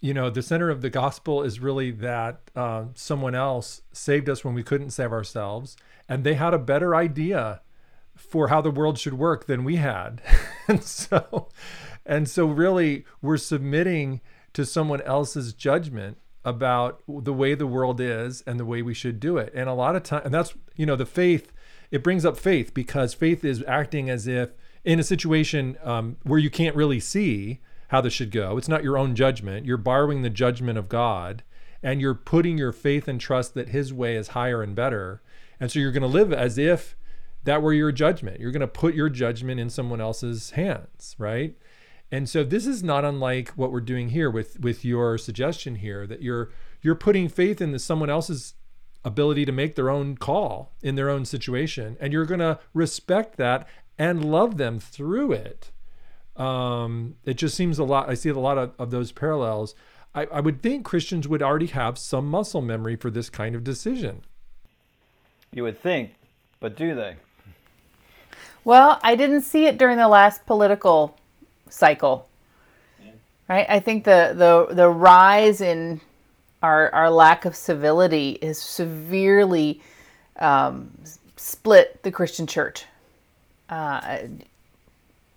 [0.00, 4.44] you know, the center of the gospel is really that uh, someone else saved us
[4.44, 5.78] when we couldn't save ourselves.
[6.06, 7.62] And they had a better idea
[8.16, 10.22] for how the world should work than we had.
[10.68, 11.48] and so,
[12.04, 14.20] and so really, we're submitting
[14.52, 19.18] to someone else's judgment about the way the world is and the way we should
[19.18, 19.52] do it.
[19.54, 21.52] And a lot of time, and that's, you know, the faith,
[21.90, 24.50] it brings up faith because faith is acting as if
[24.84, 28.58] in a situation um, where you can't really see, how this should go.
[28.58, 29.66] It's not your own judgment.
[29.66, 31.44] You're borrowing the judgment of God
[31.80, 35.22] and you're putting your faith and trust that his way is higher and better.
[35.60, 36.96] And so you're going to live as if
[37.44, 38.40] that were your judgment.
[38.40, 41.56] You're going to put your judgment in someone else's hands, right?
[42.10, 46.06] And so this is not unlike what we're doing here with with your suggestion here
[46.06, 46.50] that you're
[46.82, 48.54] you're putting faith in someone else's
[49.04, 53.36] ability to make their own call in their own situation and you're going to respect
[53.36, 55.70] that and love them through it
[56.36, 59.74] um, it just seems a lot i see a lot of, of those parallels
[60.14, 63.62] I, I would think christians would already have some muscle memory for this kind of
[63.62, 64.22] decision
[65.52, 66.14] You would think,
[66.60, 67.16] but do they?
[68.64, 71.16] Well, I didn't see it during the last political
[71.68, 72.28] cycle.
[73.48, 73.66] Right?
[73.68, 76.00] I think the the the rise in
[76.62, 79.82] our our lack of civility is severely
[80.38, 80.90] um,
[81.36, 82.86] split the Christian church.
[83.68, 84.18] Uh,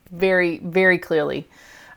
[0.10, 1.48] very very clearly.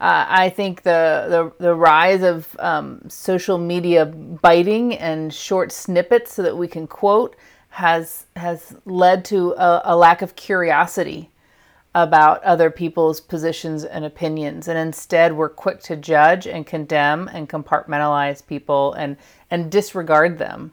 [0.00, 6.32] Uh, I think the, the the rise of um, social media biting and short snippets
[6.32, 7.36] so that we can quote
[7.70, 11.30] has has led to a, a lack of curiosity
[11.94, 14.68] about other people's positions and opinions.
[14.68, 19.16] And instead we're quick to judge and condemn and compartmentalize people and
[19.50, 20.72] and disregard them.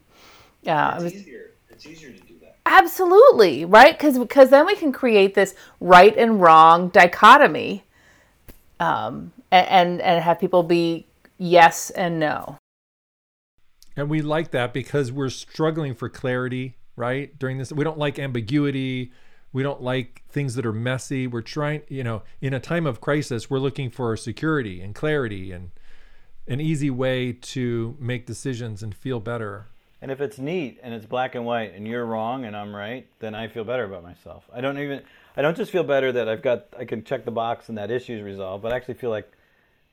[0.66, 1.52] Uh, it's, easier.
[1.70, 2.58] it's easier to do that.
[2.66, 3.98] Absolutely right?
[3.98, 7.84] Because because then we can create this right and wrong dichotomy
[8.80, 11.06] um, and and have people be
[11.38, 12.58] yes and no.
[13.96, 17.38] And we like that because we're struggling for clarity right?
[17.40, 19.14] During this we don't like ambiguity.
[19.54, 21.28] We don't like things that are messy.
[21.28, 25.54] We're trying you know in a time of crisis we're looking for security and clarity
[25.54, 25.72] and
[26.48, 29.68] an easy way to make decisions and feel better.
[30.02, 33.08] And if it's neat and it's black and white and you're wrong and i'm right
[33.20, 34.48] then i feel better about myself.
[34.54, 35.02] I don't even
[35.36, 37.90] i don't just feel better that i've got i can check the box and that
[37.92, 39.32] issue is resolved but i actually feel like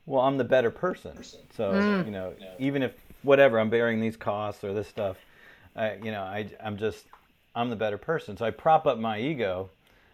[0.05, 1.23] well i'm the better person.
[1.55, 2.05] So mm.
[2.05, 5.17] you know even if whatever i'm bearing these costs or this stuff
[5.75, 7.05] I, you know I, i'm just
[7.55, 8.35] I'm the better person.
[8.35, 9.69] So I prop up my ego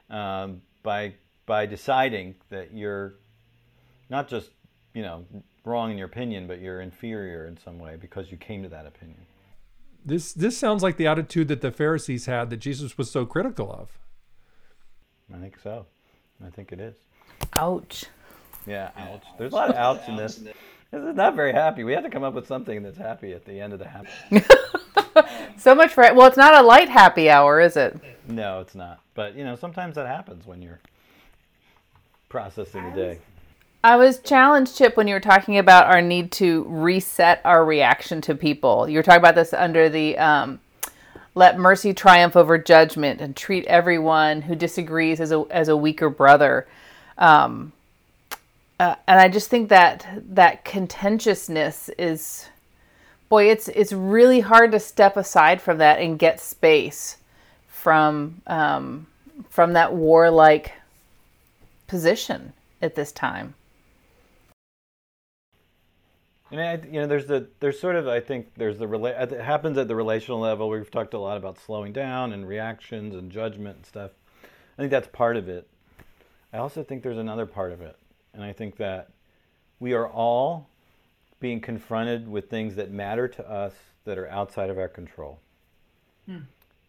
[0.10, 1.16] um, by
[1.48, 3.16] by deciding that you're
[4.10, 4.52] not just
[4.94, 5.26] you know
[5.66, 8.86] wrong in your opinion, but you're inferior in some way because you came to that
[8.86, 9.26] opinion.
[10.06, 13.72] This this sounds like the attitude that the Pharisees had that Jesus was so critical
[13.72, 13.98] of.
[15.34, 15.88] I think so.
[16.46, 16.96] I think it is.
[17.54, 18.06] Ouch.
[18.68, 19.24] Yeah, ouch.
[19.40, 20.36] There's a lot of ouch in this.
[20.36, 21.84] This is not very happy.
[21.84, 24.10] We have to come up with something that's happy at the end of the happy.
[25.62, 26.16] so much for it.
[26.16, 27.98] well, it's not a light happy hour, is it?
[28.28, 29.00] No, it's not.
[29.14, 30.80] But you know, sometimes that happens when you're
[32.30, 33.20] processing the day.
[33.84, 38.22] I was challenged, Chip, when you were talking about our need to reset our reaction
[38.22, 38.88] to people.
[38.88, 40.60] You were talking about this under the um,
[41.34, 46.10] let mercy triumph over judgment and treat everyone who disagrees as a as a weaker
[46.10, 46.68] brother.
[47.18, 47.74] Um,
[48.80, 52.50] uh, and I just think that that contentiousness is
[53.32, 57.18] boy, it's it's really hard to step aside from that and get space
[57.66, 59.08] from um,
[59.50, 60.74] from that warlike
[61.88, 63.56] position at this time.
[66.52, 69.40] And I, you know, there's the there's sort of I think there's the rela- it
[69.40, 70.68] happens at the relational level.
[70.68, 74.12] We've talked a lot about slowing down and reactions and judgment and stuff.
[74.44, 75.70] I think that's part of it.
[76.52, 77.96] I also think there's another part of it,
[78.34, 79.10] and I think that
[79.80, 80.68] we are all
[81.42, 83.74] being confronted with things that matter to us
[84.06, 85.40] that are outside of our control.
[86.26, 86.38] Hmm.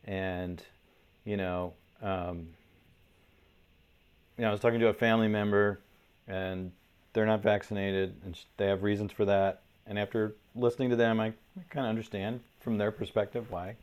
[0.05, 0.63] And,
[1.25, 2.49] you know, um,
[4.37, 5.81] you know, I was talking to a family member,
[6.29, 6.71] and
[7.13, 9.63] they're not vaccinated, and they have reasons for that.
[9.87, 13.77] And after listening to them, I, I kind of understand from their perspective why.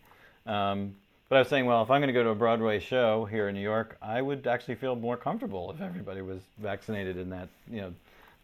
[0.45, 0.95] Um,
[1.27, 3.49] but I was saying, well, if I'm going to go to a Broadway show here
[3.49, 7.49] in New York, I would actually feel more comfortable if everybody was vaccinated in that,
[7.69, 7.93] you know,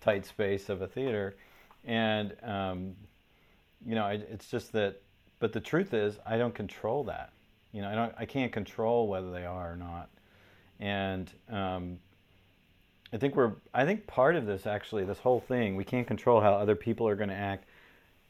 [0.02, 1.36] tight space of a theater
[1.86, 2.95] and um,
[3.86, 5.02] you know, it's just that.
[5.39, 7.32] But the truth is, I don't control that.
[7.71, 8.15] You know, I don't.
[8.17, 10.10] I can't control whether they are or not.
[10.80, 12.00] And um,
[13.13, 13.54] I think we're.
[13.74, 17.08] I think part of this actually, this whole thing, we can't control how other people
[17.08, 17.65] are going to act.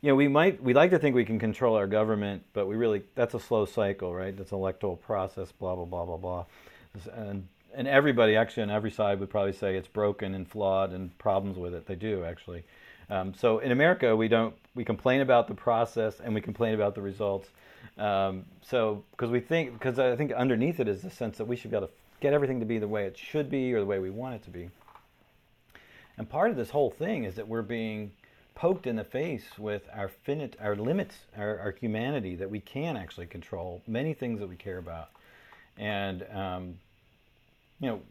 [0.01, 0.61] You know, we might.
[0.61, 3.03] We like to think we can control our government, but we really.
[3.15, 4.35] That's a slow cycle, right?
[4.35, 5.51] That's an electoral process.
[5.51, 6.45] Blah blah blah blah blah.
[7.13, 11.15] And and everybody actually on every side would probably say it's broken and flawed and
[11.17, 11.85] problems with it.
[11.85, 12.63] They do actually.
[13.09, 16.95] Um, so in America, we don't we complain about the process and we complain about
[16.95, 17.49] the results.
[17.97, 21.55] Um, so because we think because I think underneath it is the sense that we
[21.55, 23.85] should be able to get everything to be the way it should be or the
[23.85, 24.69] way we want it to be.
[26.17, 28.11] And part of this whole thing is that we're being
[28.55, 32.95] poked in the face with our finite, our limits, our, our humanity that we can
[32.95, 35.09] actually control many things that we care about,
[35.77, 36.75] and um,
[37.79, 38.01] you know,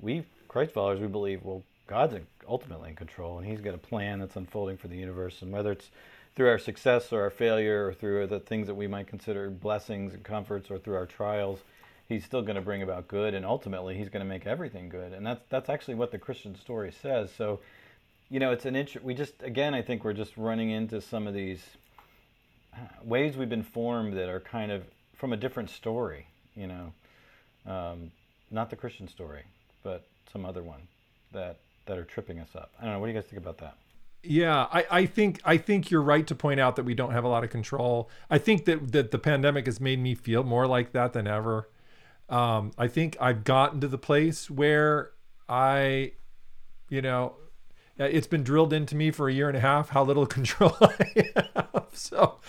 [0.00, 2.16] we Christ followers we believe well God's
[2.46, 5.42] ultimately in control, and He's got a plan that's unfolding for the universe.
[5.42, 5.90] And whether it's
[6.36, 10.14] through our success or our failure, or through the things that we might consider blessings
[10.14, 11.60] and comforts, or through our trials,
[12.08, 15.12] He's still going to bring about good, and ultimately He's going to make everything good.
[15.12, 17.30] And that's that's actually what the Christian story says.
[17.36, 17.60] So,
[18.30, 21.26] you know, it's an int- we just again I think we're just running into some
[21.26, 21.62] of these
[22.74, 24.84] uh, ways we've been formed that are kind of
[25.16, 26.26] from a different story.
[26.54, 26.92] You know,
[27.66, 28.10] um,
[28.50, 29.42] not the Christian story,
[29.82, 30.80] but some other one
[31.32, 31.58] that
[31.88, 32.72] that are tripping us up.
[32.80, 33.00] I don't know.
[33.00, 33.76] What do you guys think about that?
[34.22, 37.24] Yeah, I, I think I think you're right to point out that we don't have
[37.24, 38.10] a lot of control.
[38.28, 41.68] I think that that the pandemic has made me feel more like that than ever.
[42.28, 45.12] Um, I think I've gotten to the place where
[45.48, 46.12] I,
[46.90, 47.36] you know,
[47.96, 51.30] it's been drilled into me for a year and a half how little control I
[51.54, 51.86] have.
[51.92, 52.40] So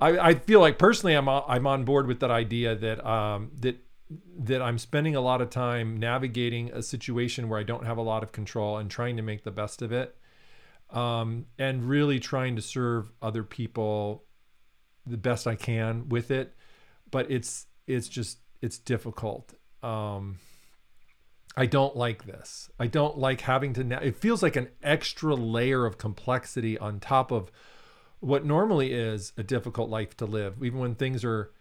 [0.00, 3.76] I, I feel like personally I'm I'm on board with that idea that um, that
[4.38, 8.02] that I'm spending a lot of time navigating a situation where I don't have a
[8.02, 10.16] lot of control and trying to make the best of it.
[10.90, 14.24] Um, and really trying to serve other people
[15.06, 16.54] the best I can with it.
[17.10, 19.54] But it's it's just it's difficult.
[19.82, 20.38] Um,
[21.56, 22.70] I don't like this.
[22.78, 23.84] I don't like having to.
[23.84, 27.50] Na- it feels like an extra layer of complexity on top of
[28.20, 31.52] what normally is a difficult life to live, even when things are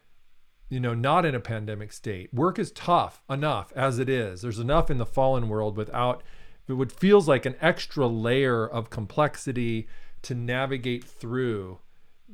[0.73, 2.33] you know, not in a pandemic state.
[2.33, 4.41] Work is tough enough as it is.
[4.41, 6.23] There's enough in the fallen world without
[6.67, 9.87] it feels like an extra layer of complexity
[10.23, 11.77] to navigate through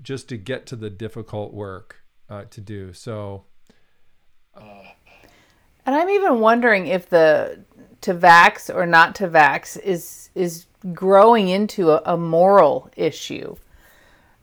[0.01, 1.97] just to get to the difficult work
[2.29, 2.93] uh, to do.
[2.93, 3.43] So,
[4.55, 4.83] uh.
[5.85, 7.65] and I'm even wondering if the
[8.01, 13.57] to vax or not to vax is is growing into a, a moral issue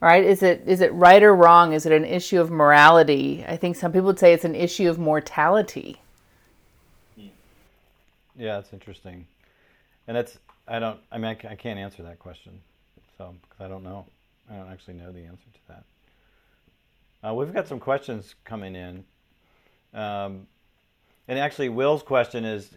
[0.01, 0.25] right?
[0.25, 1.73] Is it is it right or wrong?
[1.73, 3.45] Is it an issue of morality?
[3.47, 6.01] I think some people would say it's an issue of mortality.
[7.17, 9.27] Yeah that's interesting.
[10.07, 10.39] And that's
[10.69, 12.61] i don't i mean i, can't answer that question
[13.17, 14.07] so because i don't know.
[14.51, 17.29] I don't actually know the answer to that.
[17.29, 19.05] Uh, we've got some questions coming in.
[19.93, 20.47] Um,
[21.27, 22.71] and actually will's question is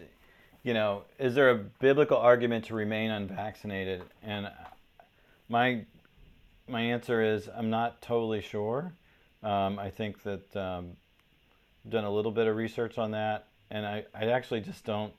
[0.62, 4.02] you know is there a biblical argument to remain unvaccinated?
[4.22, 4.50] And
[5.48, 5.84] my
[6.70, 8.92] my answer is I'm not totally sure.
[9.42, 10.96] Um, I think that um,
[11.84, 15.12] I've done a little bit of research on that, and I, I actually just don't.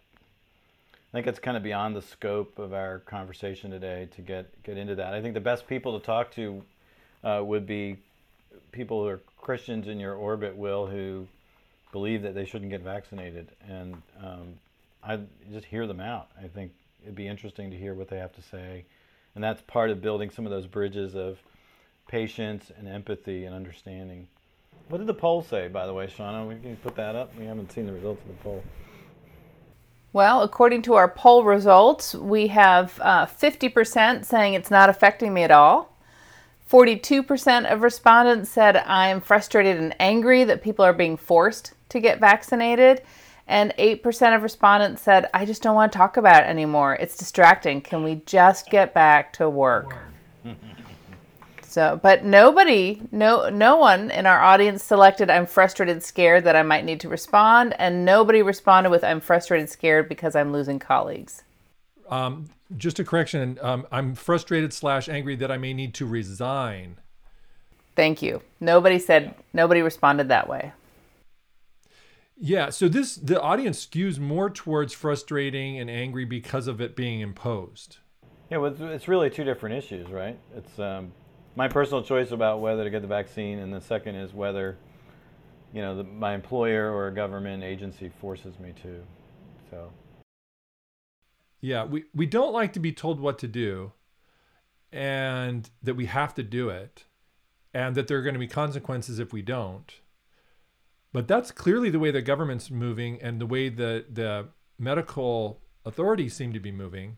[0.93, 4.77] I think it's kind of beyond the scope of our conversation today to get get
[4.77, 5.13] into that.
[5.13, 6.63] I think the best people to talk to
[7.23, 7.97] uh, would be
[8.71, 11.27] people who are Christians in your orbit, Will, who
[11.91, 14.53] believe that they shouldn't get vaccinated, and um,
[15.03, 15.19] I
[15.51, 16.29] just hear them out.
[16.41, 16.71] I think
[17.03, 18.85] it'd be interesting to hear what they have to say
[19.35, 21.39] and that's part of building some of those bridges of
[22.07, 24.27] patience and empathy and understanding.
[24.89, 26.47] What did the poll say, by the way, Shauna?
[26.47, 27.33] We can put that up.
[27.37, 28.63] We haven't seen the results of the poll.
[30.13, 35.43] Well, according to our poll results, we have uh, 50% saying it's not affecting me
[35.43, 35.97] at all.
[36.69, 41.99] 42% of respondents said, I am frustrated and angry that people are being forced to
[42.01, 43.01] get vaccinated.
[43.47, 46.95] And 8% of respondents said, I just don't want to talk about it anymore.
[46.95, 47.81] It's distracting.
[47.81, 49.95] Can we just get back to work?
[51.61, 56.63] so, but nobody, no, no one in our audience selected, I'm frustrated, scared that I
[56.63, 57.75] might need to respond.
[57.77, 61.43] And nobody responded with, I'm frustrated, scared because I'm losing colleagues.
[62.09, 63.57] Um, just a correction.
[63.61, 66.97] Um, I'm frustrated slash angry that I may need to resign.
[67.95, 68.41] Thank you.
[68.59, 70.71] Nobody said, nobody responded that way.
[72.43, 77.19] Yeah, so this the audience skews more towards frustrating and angry because of it being
[77.19, 77.99] imposed.
[78.49, 80.39] Yeah, well, it's really two different issues, right?
[80.55, 81.11] It's um,
[81.55, 84.79] my personal choice about whether to get the vaccine, and the second is whether,
[85.71, 89.03] you know, the, my employer or a government agency forces me to.
[89.69, 89.91] So.
[91.61, 93.91] Yeah, we we don't like to be told what to do,
[94.91, 97.05] and that we have to do it,
[97.71, 100.00] and that there are going to be consequences if we don't.
[101.13, 104.47] But that's clearly the way the government's moving and the way the, the
[104.79, 107.17] medical authorities seem to be moving.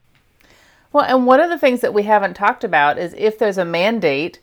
[0.91, 3.65] Well, and one of the things that we haven't talked about is if there's a
[3.65, 4.39] mandate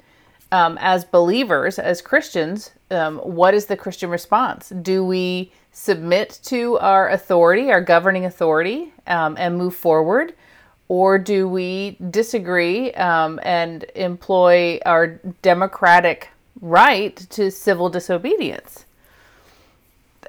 [0.53, 4.71] um, as believers, as Christians, um, what is the Christian response?
[4.71, 10.35] Do we submit to our authority, our governing authority, um, and move forward?
[10.89, 16.31] Or do we disagree um, and employ our democratic
[16.61, 18.87] right to civil disobedience?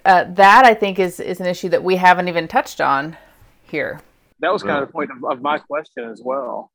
[0.05, 3.17] Uh, that I think is is an issue that we haven't even touched on
[3.63, 4.01] here.
[4.39, 6.71] That was kind of the point of, of my question as well.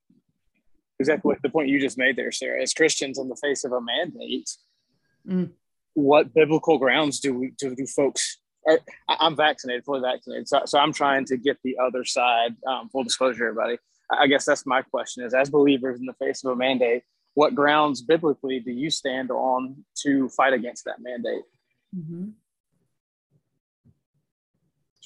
[1.01, 2.63] Exactly what the point you just made there, Sarah.
[2.63, 4.49] As Christians, in the face of a mandate,
[5.29, 5.51] mm.
[5.95, 10.49] what biblical grounds do we do, do folks or I'm vaccinated, fully vaccinated.
[10.49, 12.57] So, so I'm trying to get the other side.
[12.67, 13.79] Um, full disclosure, everybody.
[14.11, 17.03] I guess that's my question: is as believers in the face of a mandate,
[17.35, 21.43] what grounds biblically do you stand on to fight against that mandate?
[21.97, 22.31] Mm-hmm.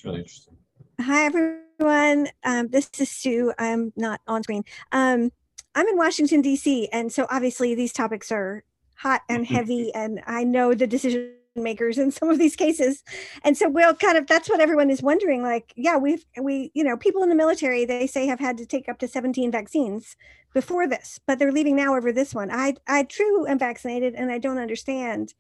[0.01, 0.57] It's really interesting.
[1.03, 2.29] Hi, everyone.
[2.43, 3.53] Um, this is Sue.
[3.59, 4.65] I'm not on screen.
[4.93, 5.31] Um,
[5.75, 10.45] I'm in Washington, D.C., and so obviously these topics are hot and heavy, and I
[10.45, 13.03] know the decision makers in some of these cases
[13.43, 16.85] and so we'll kind of that's what everyone is wondering like yeah we've we you
[16.85, 20.17] know people in the military they say have had to take up to 17 vaccines
[20.55, 24.31] before this but they're leaving now over this one i i true am vaccinated and
[24.31, 25.35] i don't understand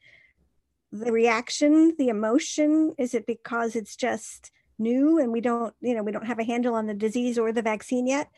[0.92, 6.02] the reaction the emotion is it because it's just new and we don't you know
[6.02, 8.28] we don't have a handle on the disease or the vaccine yet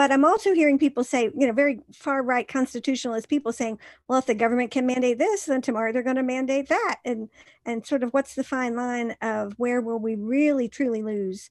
[0.00, 3.78] but I'm also hearing people say, you know, very far right constitutionalist people saying,
[4.08, 7.00] well, if the government can mandate this, then tomorrow they're going to mandate that.
[7.04, 7.28] And
[7.66, 11.50] and sort of what's the fine line of where will we really truly lose?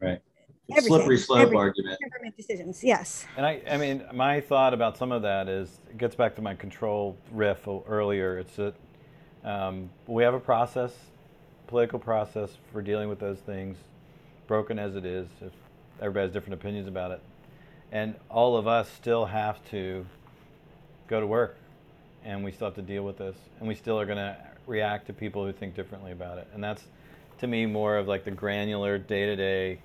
[0.00, 0.20] Right.
[0.78, 1.98] Slippery slope every, argument.
[2.12, 3.26] Government decisions, yes.
[3.36, 6.42] And I, I mean, my thought about some of that is it gets back to
[6.42, 8.38] my control riff earlier.
[8.38, 8.74] It's that
[9.44, 10.92] um, we have a process,
[11.66, 13.76] political process for dealing with those things,
[14.46, 15.28] broken as it is.
[15.40, 15.52] If
[16.00, 17.20] everybody has different opinions about it,
[17.92, 20.06] and all of us still have to
[21.08, 21.56] go to work
[22.24, 24.36] and we still have to deal with this and we still are going to
[24.66, 26.84] react to people who think differently about it and that's
[27.38, 29.78] to me more of like the granular day-to-day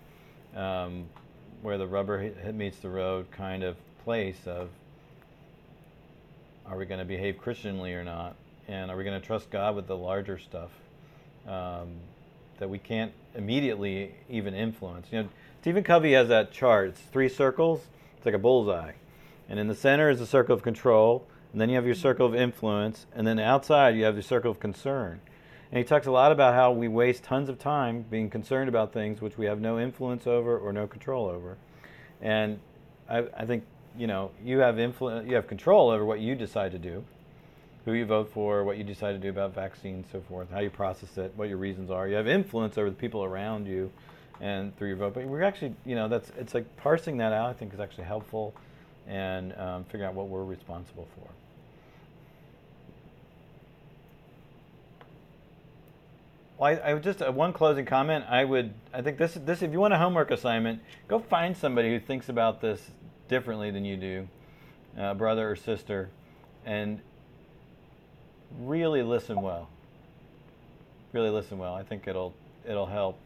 [0.56, 1.06] um,
[1.62, 4.70] where the rubber meets the road kind of place of
[6.68, 8.36] are we going to behave christianly or not
[8.68, 10.72] and are we going to trust god with the larger stuff
[11.48, 11.96] um,
[12.60, 15.30] that we can't immediately even influence you know
[15.62, 17.82] stephen covey has that chart it's three circles
[18.26, 18.94] it's like a bullseye.
[19.48, 22.26] And in the center is the circle of control, and then you have your circle
[22.26, 25.22] of influence, and then outside you have the circle of concern.
[25.72, 28.94] And he talks a lot about how we waste tons of time being concerned about
[28.94, 31.58] things which we have no influence over or no control over.
[32.20, 32.60] And
[33.08, 33.64] I, I think
[33.96, 37.04] you know you have influence, you have control over what you decide to do,
[37.86, 40.72] who you vote for, what you decide to do about vaccines, so forth, how you
[40.72, 42.08] process it, what your reasons are.
[42.08, 43.92] You have influence over the people around you
[44.42, 45.14] and through your vote.
[45.14, 47.50] But we're actually, you know, that's it's like parsing that out.
[47.50, 48.54] I think is actually helpful,
[49.08, 51.30] and um, figuring out what we're responsible for.
[56.58, 58.26] Well, I, I just uh, one closing comment.
[58.30, 61.90] I would, I think this, this, if you want a homework assignment, go find somebody
[61.90, 62.92] who thinks about this
[63.28, 64.28] differently than you do,
[64.98, 66.10] uh, brother or sister,
[66.66, 67.02] and
[68.62, 69.70] really listen well.
[71.14, 71.74] Really listen well.
[71.74, 72.34] I think it'll,
[72.68, 73.18] it'll help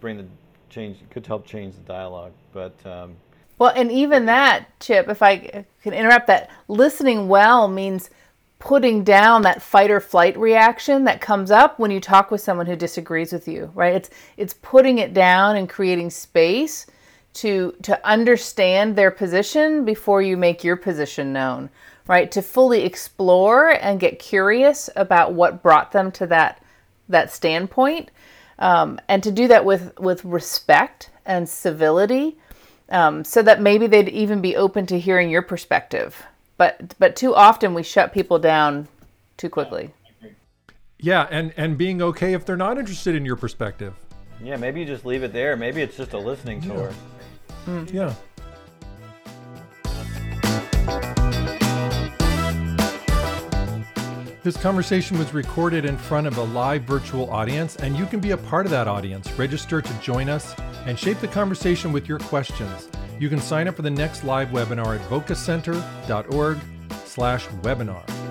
[0.00, 0.26] bring the
[0.68, 3.14] change could help change the dialogue but um,
[3.58, 5.36] well and even that chip if i
[5.82, 8.10] can interrupt that listening well means
[8.58, 12.66] putting down that fight or flight reaction that comes up when you talk with someone
[12.66, 16.86] who disagrees with you right it's it's putting it down and creating space
[17.34, 21.68] to to understand their position before you make your position known
[22.06, 26.62] right to fully explore and get curious about what brought them to that
[27.08, 28.10] that standpoint
[28.62, 32.38] um, and to do that with with respect and civility,
[32.88, 36.22] um, so that maybe they'd even be open to hearing your perspective.
[36.56, 38.88] But but too often we shut people down
[39.36, 39.90] too quickly.
[41.00, 43.94] Yeah, and and being okay if they're not interested in your perspective.
[44.40, 45.56] Yeah, maybe you just leave it there.
[45.56, 46.92] Maybe it's just a listening tour.
[47.66, 47.72] Yeah.
[47.72, 47.92] Mm.
[47.92, 48.14] yeah.
[54.42, 58.32] This conversation was recorded in front of a live virtual audience, and you can be
[58.32, 59.30] a part of that audience.
[59.38, 62.88] Register to join us and shape the conversation with your questions.
[63.20, 66.58] You can sign up for the next live webinar at vocacenter.org
[67.04, 68.21] slash webinar.